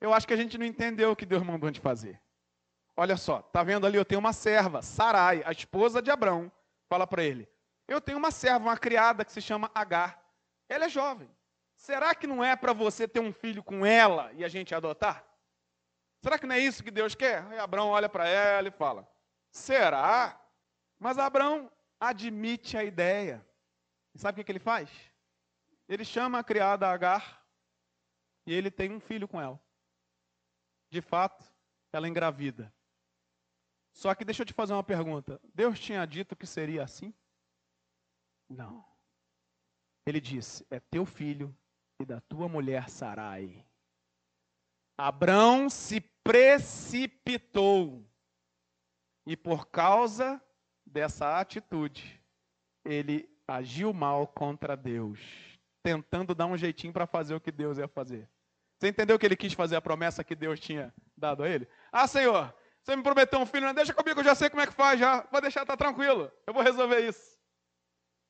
Eu 0.00 0.14
acho 0.14 0.26
que 0.26 0.32
a 0.32 0.36
gente 0.36 0.56
não 0.56 0.64
entendeu 0.64 1.10
o 1.10 1.16
que 1.16 1.26
Deus 1.26 1.42
mandou 1.42 1.66
a 1.66 1.72
gente 1.72 1.80
fazer. 1.80 2.20
Olha 2.96 3.16
só, 3.16 3.42
tá 3.42 3.62
vendo 3.62 3.86
ali? 3.86 3.98
Eu 3.98 4.04
tenho 4.04 4.20
uma 4.20 4.32
serva, 4.32 4.80
Sarai, 4.80 5.42
a 5.44 5.52
esposa 5.52 6.00
de 6.00 6.10
Abrão, 6.10 6.50
fala 6.88 7.06
para 7.06 7.22
ele: 7.22 7.48
Eu 7.86 8.00
tenho 8.00 8.16
uma 8.16 8.30
serva, 8.30 8.64
uma 8.64 8.78
criada 8.78 9.24
que 9.24 9.32
se 9.32 9.42
chama 9.42 9.70
Agar. 9.74 10.22
Ela 10.68 10.86
é 10.86 10.88
jovem. 10.88 11.28
Será 11.74 12.14
que 12.14 12.26
não 12.26 12.42
é 12.42 12.56
para 12.56 12.72
você 12.72 13.06
ter 13.06 13.20
um 13.20 13.32
filho 13.32 13.62
com 13.62 13.84
ela 13.84 14.32
e 14.32 14.44
a 14.44 14.48
gente 14.48 14.74
adotar? 14.74 15.26
Será 16.22 16.38
que 16.38 16.46
não 16.46 16.54
é 16.54 16.58
isso 16.58 16.82
que 16.82 16.90
Deus 16.90 17.14
quer? 17.14 17.44
Aí 17.48 17.58
Abraão 17.58 17.88
olha 17.88 18.08
para 18.08 18.26
ela 18.26 18.68
e 18.68 18.70
fala: 18.70 19.06
Será? 19.50 20.40
Mas 20.98 21.18
Abraão 21.18 21.70
admite 22.00 22.76
a 22.76 22.84
ideia. 22.84 23.46
E 24.14 24.18
sabe 24.18 24.40
o 24.40 24.44
que 24.44 24.52
ele 24.52 24.58
faz? 24.58 24.90
Ele 25.88 26.04
chama 26.04 26.38
a 26.38 26.44
criada 26.44 26.88
Agar 26.88 27.44
e 28.46 28.52
ele 28.52 28.70
tem 28.70 28.92
um 28.92 29.00
filho 29.00 29.28
com 29.28 29.40
ela. 29.40 29.60
De 30.90 31.00
fato, 31.00 31.44
ela 31.92 32.08
engravida. 32.08 32.72
Só 33.92 34.14
que 34.14 34.24
deixa 34.24 34.42
eu 34.42 34.46
te 34.46 34.52
fazer 34.52 34.72
uma 34.72 34.84
pergunta. 34.84 35.40
Deus 35.54 35.80
tinha 35.80 36.04
dito 36.06 36.36
que 36.36 36.46
seria 36.46 36.84
assim? 36.84 37.14
Não. 38.48 38.84
Ele 40.06 40.20
disse: 40.20 40.66
É 40.70 40.78
teu 40.78 41.06
filho 41.06 41.56
e 41.98 42.04
da 42.04 42.20
tua 42.20 42.48
mulher 42.48 42.88
Sarai. 42.88 43.66
Abrão 44.96 45.68
se 45.68 46.00
precipitou. 46.22 48.06
E 49.26 49.36
por 49.36 49.66
causa 49.66 50.40
dessa 50.86 51.38
atitude, 51.40 52.22
ele 52.84 53.28
agiu 53.46 53.92
mal 53.92 54.26
contra 54.26 54.76
Deus, 54.76 55.20
tentando 55.82 56.34
dar 56.34 56.46
um 56.46 56.56
jeitinho 56.56 56.92
para 56.92 57.06
fazer 57.06 57.34
o 57.34 57.40
que 57.40 57.50
Deus 57.50 57.78
ia 57.78 57.88
fazer. 57.88 58.28
Você 58.78 58.88
entendeu 58.88 59.18
que 59.18 59.26
ele 59.26 59.36
quis 59.36 59.52
fazer 59.52 59.76
a 59.76 59.82
promessa 59.82 60.22
que 60.24 60.34
Deus 60.34 60.60
tinha 60.60 60.94
dado 61.16 61.42
a 61.42 61.48
ele? 61.48 61.68
Ah, 61.90 62.06
Senhor, 62.06 62.54
você 62.82 62.94
me 62.94 63.02
prometeu 63.02 63.40
um 63.40 63.46
filho, 63.46 63.66
não 63.66 63.74
deixa 63.74 63.92
comigo, 63.92 64.20
eu 64.20 64.24
já 64.24 64.34
sei 64.34 64.48
como 64.48 64.62
é 64.62 64.66
que 64.66 64.72
faz, 64.72 65.00
já. 65.00 65.26
Vou 65.32 65.40
deixar, 65.40 65.64
tá 65.64 65.76
tranquilo. 65.76 66.30
Eu 66.46 66.54
vou 66.54 66.62
resolver 66.62 67.00
isso. 67.00 67.36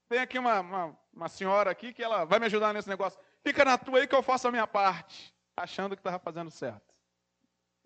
Tem 0.09 0.21
aqui 0.21 0.39
uma, 0.39 0.61
uma, 0.61 0.99
uma 1.13 1.29
senhora 1.29 1.71
aqui 1.71 1.93
que 1.93 2.03
ela 2.03 2.25
vai 2.25 2.39
me 2.39 2.47
ajudar 2.47 2.73
nesse 2.73 2.89
negócio. 2.89 3.19
Fica 3.43 3.65
na 3.65 3.77
tua 3.77 3.99
aí 3.99 4.07
que 4.07 4.15
eu 4.15 4.23
faço 4.23 4.47
a 4.47 4.51
minha 4.53 4.67
parte, 4.67 5.35
achando 5.57 5.97
que 5.97 6.01
estava 6.01 6.19
fazendo 6.19 6.51
certo. 6.51 6.95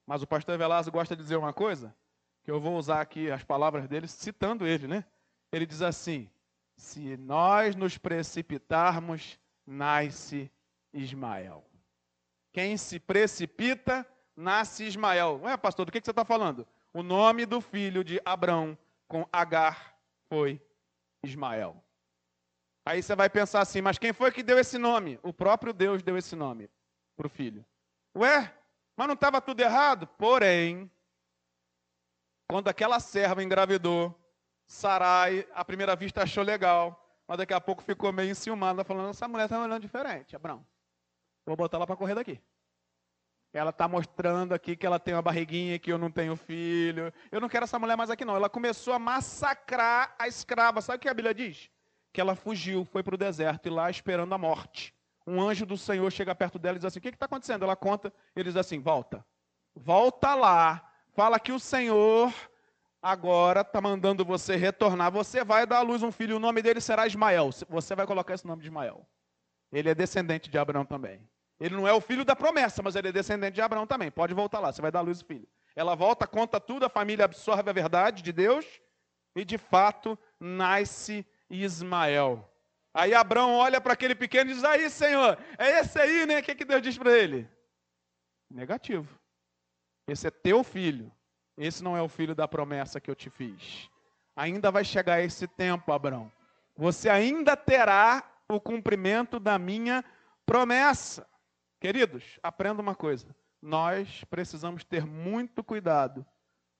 Mas 0.07 0.23
o 0.23 0.27
pastor 0.27 0.59
Velasco 0.59 0.93
gosta 0.93 1.17
de 1.17 1.23
dizer 1.23 1.37
uma 1.37 1.53
coisa, 1.53 1.95
que 2.43 2.51
eu 2.51 2.61
vou 2.61 2.77
usar 2.77 3.01
aqui 3.01 3.31
as 3.31 3.45
palavras 3.45 3.87
dele, 3.89 4.09
citando 4.09 4.67
ele, 4.67 4.87
né? 4.87 5.05
Ele 5.53 5.67
diz 5.67 5.83
assim: 5.83 6.31
se 6.77 7.17
nós 7.17 7.77
nos 7.77 7.99
precipitarmos, 7.99 9.39
nasce 9.67 10.51
Ismael. 10.93 11.65
Quem 12.53 12.77
se 12.77 12.99
precipita, 12.99 14.07
nasce 14.37 14.85
Ismael. 14.85 15.41
Ué, 15.43 15.57
pastor, 15.57 15.87
do 15.87 15.93
que, 15.93 16.01
você 16.03 16.11
está 16.11 16.25
falando? 16.25 16.67
O 16.93 17.03
nome 17.03 17.47
do 17.47 17.61
filho 17.61 18.03
de 18.03 18.21
Abrão 18.25 18.77
com 19.07 19.27
Agar 19.33 19.95
foi 20.29 20.61
Ismael. 21.23 21.77
Aí 22.85 23.03
você 23.03 23.15
vai 23.15 23.29
pensar 23.29 23.61
assim, 23.61 23.81
mas 23.81 23.99
quem 23.99 24.13
foi 24.13 24.33
que 24.33 24.43
deu 24.43 24.59
esse 24.59 24.79
nome? 24.79 25.19
O 25.23 25.33
próprio 25.33 25.73
Deus 25.73 26.03
deu 26.03 26.17
esse 26.17 26.35
nome 26.35 26.69
para 27.17 27.27
o 27.27 27.31
filho. 27.31 27.65
Ué, 28.17 28.53
mas 28.97 29.07
não 29.07 29.15
estava 29.15 29.41
tudo 29.41 29.61
errado? 29.61 30.07
Porém, 30.07 30.91
quando 32.51 32.69
aquela 32.69 32.99
serva 32.99 33.43
engravidou, 33.43 34.15
Sarai, 34.67 35.47
à 35.55 35.65
primeira 35.65 35.95
vista, 35.97 36.23
achou 36.23 36.43
legal, 36.43 37.01
mas 37.27 37.39
daqui 37.39 37.55
a 37.55 37.61
pouco 37.61 37.83
ficou 37.83 38.13
meio 38.13 38.31
enciumada, 38.31 38.85
falando: 38.85 39.11
essa 39.11 39.29
mulher 39.29 39.45
está 39.45 39.61
olhando 39.61 39.81
diferente, 39.81 40.35
Abraão. 40.35 40.67
Vou 41.47 41.57
botar 41.57 41.77
ela 41.77 41.87
para 41.87 41.97
correr 41.97 42.15
daqui. 42.15 42.41
Ela 43.53 43.71
está 43.71 43.89
mostrando 43.89 44.53
aqui 44.53 44.77
que 44.77 44.87
ela 44.87 45.01
tem 45.01 45.15
uma 45.15 45.23
barriguinha, 45.23 45.79
que 45.79 45.93
eu 45.93 45.99
não 45.99 46.11
tenho 46.11 46.37
filho. 46.37 47.13
Eu 47.33 47.41
não 47.41 47.49
quero 47.49 47.65
essa 47.65 47.79
mulher 47.79 47.97
mais 47.97 48.11
aqui, 48.11 48.25
não. 48.25 48.37
Ela 48.37 48.49
começou 48.49 48.95
a 48.95 48.99
massacrar 48.99 50.15
a 50.17 50.29
escrava. 50.29 50.81
Sabe 50.81 50.99
o 50.99 51.01
que 51.01 51.09
a 51.09 51.15
Bíblia 51.15 51.35
diz? 51.35 51.69
Que 52.13 52.21
ela 52.21 52.37
fugiu, 52.37 52.85
foi 52.85 53.03
para 53.03 53.15
o 53.15 53.19
deserto 53.19 53.67
e 53.67 53.71
lá 53.71 53.91
esperando 53.91 54.33
a 54.33 54.39
morte. 54.39 54.95
Um 55.27 55.41
anjo 55.41 55.67
do 55.67 55.77
Senhor 55.77 56.09
chega 56.13 56.33
perto 56.33 56.61
dela 56.61 56.77
e 56.77 56.79
diz 56.79 56.85
assim: 56.85 57.01
O 57.01 57.03
que 57.03 57.09
está 57.09 57.27
acontecendo? 57.27 57.65
Ela 57.65 57.75
conta, 57.75 58.13
ele 58.37 58.45
diz 58.45 58.57
assim: 58.57 58.79
Volta. 58.79 59.25
Volta 59.75 60.35
lá. 60.35 60.90
Fala 61.21 61.39
que 61.39 61.53
o 61.53 61.61
Senhor 61.61 62.33
agora 63.03 63.61
está 63.61 63.79
mandando 63.79 64.25
você 64.25 64.57
retornar. 64.57 65.13
Você 65.13 65.45
vai 65.45 65.67
dar 65.67 65.81
à 65.81 65.83
luz 65.83 66.03
um 66.03 66.11
filho, 66.11 66.37
o 66.37 66.41
nome 66.41 66.63
dele 66.63 66.81
será 66.81 67.07
Ismael. 67.07 67.51
Você 67.69 67.95
vai 67.95 68.07
colocar 68.07 68.33
esse 68.33 68.47
nome 68.47 68.63
de 68.63 68.69
Ismael. 68.69 69.07
Ele 69.71 69.91
é 69.91 69.95
descendente 69.95 70.49
de 70.49 70.57
Abraão 70.57 70.83
também. 70.83 71.29
Ele 71.61 71.77
não 71.77 71.87
é 71.87 71.93
o 71.93 72.01
filho 72.01 72.25
da 72.25 72.35
promessa, 72.35 72.83
mas 72.83 72.97
ele 72.97 73.09
é 73.09 73.13
descendente 73.13 73.57
de 73.57 73.61
Abraão 73.61 73.87
também. 73.87 74.11
Pode 74.11 74.33
voltar 74.33 74.61
lá, 74.61 74.73
você 74.73 74.81
vai 74.81 74.91
dar 74.91 75.03
luz 75.03 75.21
ao 75.21 75.27
filho. 75.27 75.47
Ela 75.77 75.95
volta, 75.95 76.27
conta 76.27 76.59
tudo, 76.59 76.87
a 76.87 76.89
família 76.89 77.27
absorve 77.27 77.69
a 77.69 77.75
verdade 77.75 78.23
de 78.23 78.33
Deus 78.33 78.65
e 79.37 79.45
de 79.45 79.59
fato 79.59 80.19
nasce 80.41 81.27
Ismael. 81.51 82.51
Aí 82.95 83.13
Abraão 83.13 83.57
olha 83.57 83.79
para 83.79 83.93
aquele 83.93 84.15
pequeno 84.15 84.53
e 84.53 84.55
diz: 84.55 84.65
Aí, 84.65 84.89
Senhor, 84.89 85.37
é 85.59 85.81
esse 85.81 86.01
aí, 86.01 86.25
né? 86.25 86.39
O 86.39 86.43
que, 86.43 86.55
que 86.55 86.65
Deus 86.65 86.81
diz 86.81 86.97
para 86.97 87.13
ele? 87.13 87.47
Negativo. 88.51 89.20
Esse 90.11 90.27
é 90.27 90.31
teu 90.31 90.65
filho. 90.65 91.13
Esse 91.57 91.85
não 91.85 91.97
é 91.97 92.03
o 92.03 92.09
filho 92.09 92.35
da 92.35 92.49
promessa 92.49 93.01
que 93.01 93.09
eu 93.09 93.15
te 93.15 93.31
fiz. 93.31 93.89
Ainda 94.35 94.71
vai 94.71 94.85
chegar 94.85 95.23
esse 95.23 95.47
tempo, 95.47 95.93
Abraão. 95.93 96.33
Você 96.77 97.09
ainda 97.09 97.57
terá 97.57 98.29
o 98.49 98.61
cumprimento 98.61 99.39
da 99.39 99.57
minha 99.57 100.05
promessa. 100.45 101.25
Queridos, 101.79 102.41
aprenda 102.43 102.83
uma 102.83 102.95
coisa. 102.95 103.27
Nós 103.63 104.25
precisamos 104.25 104.83
ter 104.83 105.07
muito 105.07 105.63
cuidado 105.63 106.27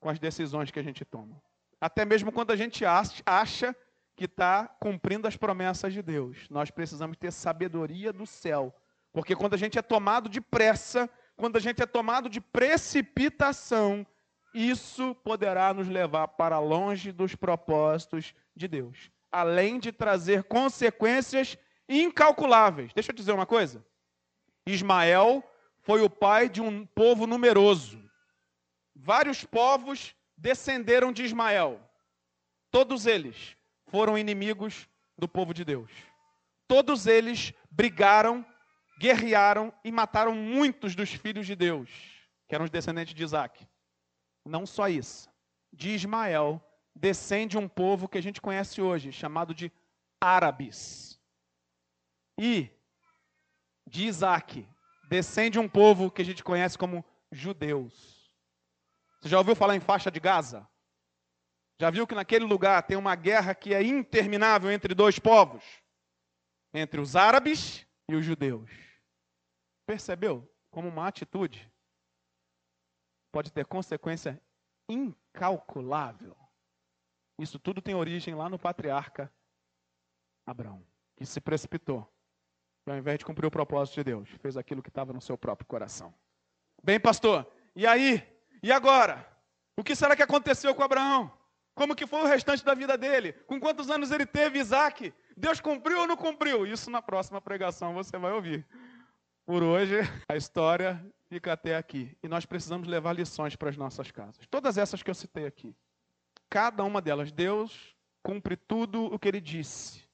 com 0.01 0.09
as 0.09 0.19
decisões 0.19 0.73
que 0.73 0.81
a 0.81 0.83
gente 0.83 1.05
toma. 1.05 1.41
Até 1.81 2.05
mesmo 2.05 2.33
quando 2.33 2.51
a 2.51 2.57
gente 2.57 2.85
acha 2.85 3.77
que 4.17 4.25
está 4.25 4.67
cumprindo 4.67 5.29
as 5.29 5.37
promessas 5.37 5.93
de 5.93 6.03
Deus. 6.03 6.49
Nós 6.51 6.71
precisamos 6.71 7.17
ter 7.17 7.31
sabedoria 7.31 8.13
do 8.13 8.27
céu. 8.27 8.75
Porque 9.13 9.37
quando 9.37 9.55
a 9.55 9.57
gente 9.57 9.79
é 9.79 9.83
tomado 9.83 10.29
de 10.29 10.41
pressa, 10.41 11.09
quando 11.41 11.57
a 11.57 11.61
gente 11.61 11.83
é 11.83 11.87
tomado 11.87 12.29
de 12.29 12.41
precipitação, 12.41 14.07
isso 14.53 15.15
poderá 15.25 15.73
nos 15.73 15.89
levar 15.89 16.29
para 16.29 16.59
longe 16.59 17.11
dos 17.11 17.35
propósitos 17.35 18.35
de 18.55 18.69
Deus, 18.69 19.11
além 19.33 19.79
de 19.79 19.91
trazer 19.91 20.45
consequências 20.45 21.57
incalculáveis. 21.89 22.93
Deixa 22.93 23.11
eu 23.11 23.17
dizer 23.17 23.33
uma 23.33 23.47
coisa. 23.47 23.85
Ismael 24.67 25.43
foi 25.81 26.03
o 26.03 26.11
pai 26.11 26.49
de 26.49 26.61
um 26.61 26.85
povo 26.85 27.27
numeroso. 27.27 27.99
Vários 28.95 29.43
povos 29.43 30.15
descenderam 30.37 31.11
de 31.11 31.25
Ismael. 31.25 31.81
Todos 32.71 33.07
eles 33.07 33.57
foram 33.87 34.19
inimigos 34.19 34.87
do 35.17 35.27
povo 35.27 35.55
de 35.55 35.65
Deus. 35.65 35.91
Todos 36.69 37.07
eles 37.07 37.55
brigaram, 37.71 38.45
guerrearam 39.01 39.73
e 39.83 39.91
mataram 39.91 40.35
muitos 40.35 40.95
dos 40.95 41.11
filhos 41.11 41.47
de 41.47 41.57
Deus, 41.57 41.89
que 42.47 42.55
eram 42.55 42.67
os 42.67 42.71
descendentes 42.71 43.15
de 43.15 43.25
Isaac. 43.25 43.67
Não 44.45 44.67
só 44.67 44.89
isso. 44.89 45.31
De 45.73 45.89
Ismael 45.89 46.63
descende 46.95 47.57
um 47.57 47.67
povo 47.67 48.07
que 48.07 48.19
a 48.19 48.21
gente 48.21 48.43
conhece 48.43 48.83
hoje, 48.83 49.11
chamado 49.11 49.55
de 49.55 49.73
árabes. 50.21 51.19
E 52.39 52.69
de 53.87 54.05
Isaac 54.07 54.69
descende 55.09 55.59
um 55.59 55.69
povo 55.69 56.11
que 56.11 56.21
a 56.21 56.25
gente 56.25 56.45
conhece 56.45 56.77
como 56.77 57.03
judeus. 57.33 58.31
Você 59.23 59.31
já 59.31 59.39
ouviu 59.39 59.57
falar 59.57 59.77
em 59.77 59.81
faixa 59.81 60.11
de 60.11 60.21
Gaza? 60.21 60.69
Já 61.81 61.89
viu 61.89 62.07
que 62.07 62.15
naquele 62.15 62.45
lugar 62.45 62.83
tem 62.83 62.99
uma 62.99 63.15
guerra 63.15 63.55
que 63.55 63.73
é 63.73 63.83
interminável 63.83 64.71
entre 64.71 64.95
dois 64.95 65.19
povos? 65.19 65.65
Entre 66.75 67.01
os 67.01 67.17
árabes 67.17 67.87
e 68.07 68.15
os 68.15 68.25
judeus. 68.25 68.90
Percebeu 69.91 70.49
como 70.71 70.87
uma 70.87 71.09
atitude 71.09 71.69
pode 73.33 73.53
ter 73.53 73.67
consequência 73.67 74.41
incalculável? 74.89 76.37
Isso 77.37 77.59
tudo 77.59 77.83
tem 77.83 77.97
origem 77.97 78.37
lá 78.37 78.49
no 78.49 78.57
patriarca 78.57 79.33
Abraão, 80.47 80.87
que 81.17 81.27
se 81.27 81.41
precipitou 81.41 82.09
ao 82.87 82.97
invés 82.97 83.19
de 83.19 83.25
cumprir 83.25 83.49
o 83.49 83.51
propósito 83.51 83.97
de 83.97 84.05
Deus, 84.05 84.29
fez 84.39 84.57
aquilo 84.57 84.81
que 84.81 84.91
estava 84.91 85.13
no 85.13 85.21
seu 85.21 85.37
próprio 85.37 85.67
coração. 85.67 86.15
Bem, 86.81 87.01
pastor, 87.01 87.45
e 87.75 87.85
aí? 87.85 88.23
E 88.63 88.71
agora? 88.71 89.27
O 89.77 89.83
que 89.83 89.97
será 89.97 90.15
que 90.15 90.23
aconteceu 90.23 90.73
com 90.73 90.85
Abraão? 90.85 91.37
Como 91.75 91.97
que 91.97 92.07
foi 92.07 92.21
o 92.21 92.27
restante 92.27 92.65
da 92.65 92.75
vida 92.75 92.97
dele? 92.97 93.33
Com 93.33 93.59
quantos 93.59 93.91
anos 93.91 94.13
ele 94.13 94.25
teve 94.25 94.61
Isaac? 94.61 95.13
Deus 95.37 95.61
cumpriu 95.61 96.03
ou 96.03 96.07
não 96.07 96.17
cumpriu? 96.17 96.65
Isso 96.65 96.93
na 96.93 97.03
próxima 97.03 97.41
pregação 97.41 97.93
você 97.93 98.17
vai 98.17 98.33
ouvir. 98.33 98.65
Por 99.47 99.63
hoje, 99.63 99.97
a 100.29 100.37
história 100.37 101.05
fica 101.29 101.53
até 101.53 101.77
aqui. 101.77 102.17
E 102.23 102.29
nós 102.29 102.45
precisamos 102.45 102.87
levar 102.87 103.13
lições 103.13 103.57
para 103.57 103.71
as 103.71 103.77
nossas 103.77 104.11
casas. 104.11 104.47
Todas 104.49 104.79
essas 104.79 105.03
que 105.03 105.11
eu 105.11 105.15
citei 105.15 105.47
aqui. 105.47 105.75
Cada 106.49 106.85
uma 106.85 107.01
delas, 107.01 107.31
Deus 107.31 107.95
cumpre 108.23 108.57
tudo 108.57 109.05
o 109.05 109.19
que 109.19 109.29
ele 109.29 109.41
disse. 109.41 110.09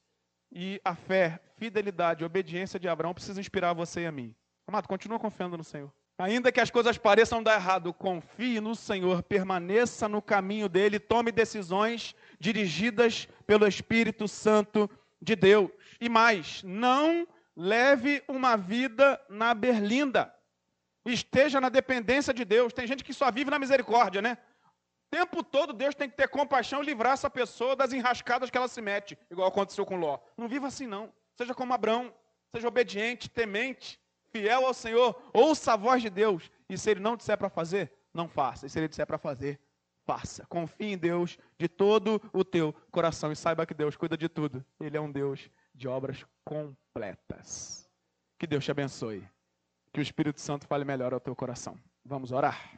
E 0.51 0.79
a 0.83 0.95
fé, 0.95 1.39
fidelidade, 1.57 2.23
obediência 2.23 2.79
de 2.79 2.87
Abraão 2.87 3.13
precisa 3.13 3.39
inspirar 3.39 3.73
você 3.73 4.01
e 4.01 4.05
a 4.05 4.11
mim. 4.11 4.33
Amado, 4.67 4.87
continua 4.87 5.19
confiando 5.19 5.57
no 5.57 5.63
Senhor. 5.63 5.91
Ainda 6.17 6.51
que 6.51 6.59
as 6.59 6.71
coisas 6.71 6.97
pareçam 6.97 7.43
dar 7.43 7.55
errado, 7.55 7.93
confie 7.93 8.59
no 8.59 8.75
Senhor, 8.75 9.21
permaneça 9.21 10.09
no 10.09 10.19
caminho 10.19 10.67
dele, 10.67 10.99
tome 10.99 11.31
decisões 11.31 12.15
dirigidas 12.39 13.27
pelo 13.45 13.67
Espírito 13.67 14.27
Santo 14.27 14.89
de 15.21 15.35
Deus. 15.35 15.69
E 16.01 16.09
mais, 16.09 16.63
não 16.63 17.27
leve 17.57 18.23
uma 18.27 18.55
vida 18.55 19.19
na 19.27 19.51
berlinda. 19.55 20.31
Esteja 21.03 21.59
na 21.59 21.69
dependência 21.69 22.31
de 22.31 22.45
Deus. 22.45 22.71
Tem 22.71 22.85
gente 22.85 23.03
que 23.03 23.13
só 23.13 23.31
vive 23.31 23.49
na 23.49 23.57
misericórdia, 23.57 24.21
né? 24.21 24.37
O 25.07 25.09
tempo 25.09 25.43
todo 25.43 25.73
Deus 25.73 25.95
tem 25.95 26.07
que 26.07 26.15
ter 26.15 26.27
compaixão 26.27 26.83
e 26.83 26.85
livrar 26.85 27.13
essa 27.13 27.29
pessoa 27.29 27.75
das 27.75 27.93
enrascadas 27.93 28.51
que 28.51 28.57
ela 28.57 28.67
se 28.67 28.81
mete, 28.81 29.17
igual 29.31 29.47
aconteceu 29.47 29.85
com 29.85 29.95
Ló. 29.95 30.19
Não 30.37 30.47
viva 30.47 30.67
assim, 30.67 30.85
não. 30.85 31.11
Seja 31.35 31.55
como 31.55 31.73
Abraão, 31.73 32.13
seja 32.53 32.67
obediente, 32.67 33.29
temente, 33.29 33.99
fiel 34.29 34.67
ao 34.67 34.73
Senhor, 34.73 35.19
ouça 35.33 35.73
a 35.73 35.77
voz 35.77 36.01
de 36.01 36.09
Deus. 36.09 36.51
E 36.69 36.77
se 36.77 36.91
ele 36.91 36.99
não 36.99 37.15
disser 37.15 37.37
para 37.37 37.49
fazer, 37.49 37.91
não 38.13 38.27
faça. 38.27 38.67
E 38.67 38.69
se 38.69 38.77
ele 38.77 38.89
disser 38.89 39.07
para 39.07 39.17
fazer, 39.17 39.59
faça. 40.05 40.45
Confie 40.47 40.93
em 40.93 40.97
Deus 40.97 41.39
de 41.57 41.67
todo 41.67 42.21
o 42.33 42.43
teu 42.43 42.73
coração 42.91 43.31
e 43.31 43.35
saiba 43.35 43.65
que 43.65 43.73
Deus 43.73 43.95
cuida 43.95 44.17
de 44.17 44.27
tudo. 44.27 44.63
Ele 44.79 44.97
é 44.97 45.01
um 45.01 45.11
Deus 45.11 45.49
de 45.77 45.87
obras 45.87 46.25
completas. 46.43 47.87
Que 48.39 48.47
Deus 48.47 48.65
te 48.65 48.71
abençoe. 48.71 49.23
Que 49.93 49.99
o 49.99 50.01
Espírito 50.01 50.41
Santo 50.41 50.65
fale 50.65 50.83
melhor 50.83 51.13
ao 51.13 51.19
teu 51.19 51.35
coração. 51.35 51.77
Vamos 52.03 52.31
orar. 52.31 52.73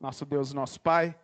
Nosso 0.00 0.24
Deus, 0.24 0.52
nosso 0.52 0.80
Pai. 0.80 1.18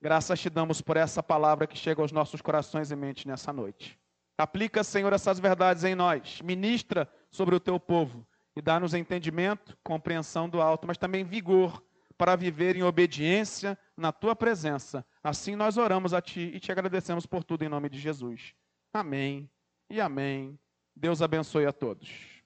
Graças 0.00 0.38
te 0.38 0.50
damos 0.50 0.80
por 0.80 0.96
essa 0.96 1.22
palavra 1.22 1.66
que 1.66 1.76
chega 1.76 2.02
aos 2.02 2.12
nossos 2.12 2.42
corações 2.42 2.90
e 2.90 2.96
mentes 2.96 3.24
nessa 3.24 3.52
noite. 3.52 3.98
Aplica, 4.36 4.84
Senhor, 4.84 5.12
essas 5.12 5.40
verdades 5.40 5.84
em 5.84 5.94
nós. 5.94 6.40
Ministra 6.42 7.10
sobre 7.30 7.54
o 7.54 7.60
teu 7.60 7.80
povo 7.80 8.24
e 8.54 8.62
dá-nos 8.62 8.94
entendimento, 8.94 9.76
compreensão 9.82 10.48
do 10.48 10.60
alto, 10.60 10.86
mas 10.86 10.98
também 10.98 11.24
vigor 11.24 11.82
para 12.16 12.36
viver 12.36 12.76
em 12.76 12.82
obediência 12.82 13.78
na 13.96 14.12
tua 14.12 14.36
presença. 14.36 15.04
Assim 15.22 15.56
nós 15.56 15.76
oramos 15.76 16.12
a 16.12 16.20
ti 16.20 16.52
e 16.54 16.60
te 16.60 16.70
agradecemos 16.70 17.26
por 17.26 17.42
tudo 17.42 17.64
em 17.64 17.68
nome 17.68 17.88
de 17.88 17.98
Jesus. 17.98 18.54
Amém 18.92 19.50
e 19.90 20.00
amém. 20.00 20.58
Deus 20.94 21.22
abençoe 21.22 21.66
a 21.66 21.72
todos. 21.72 22.37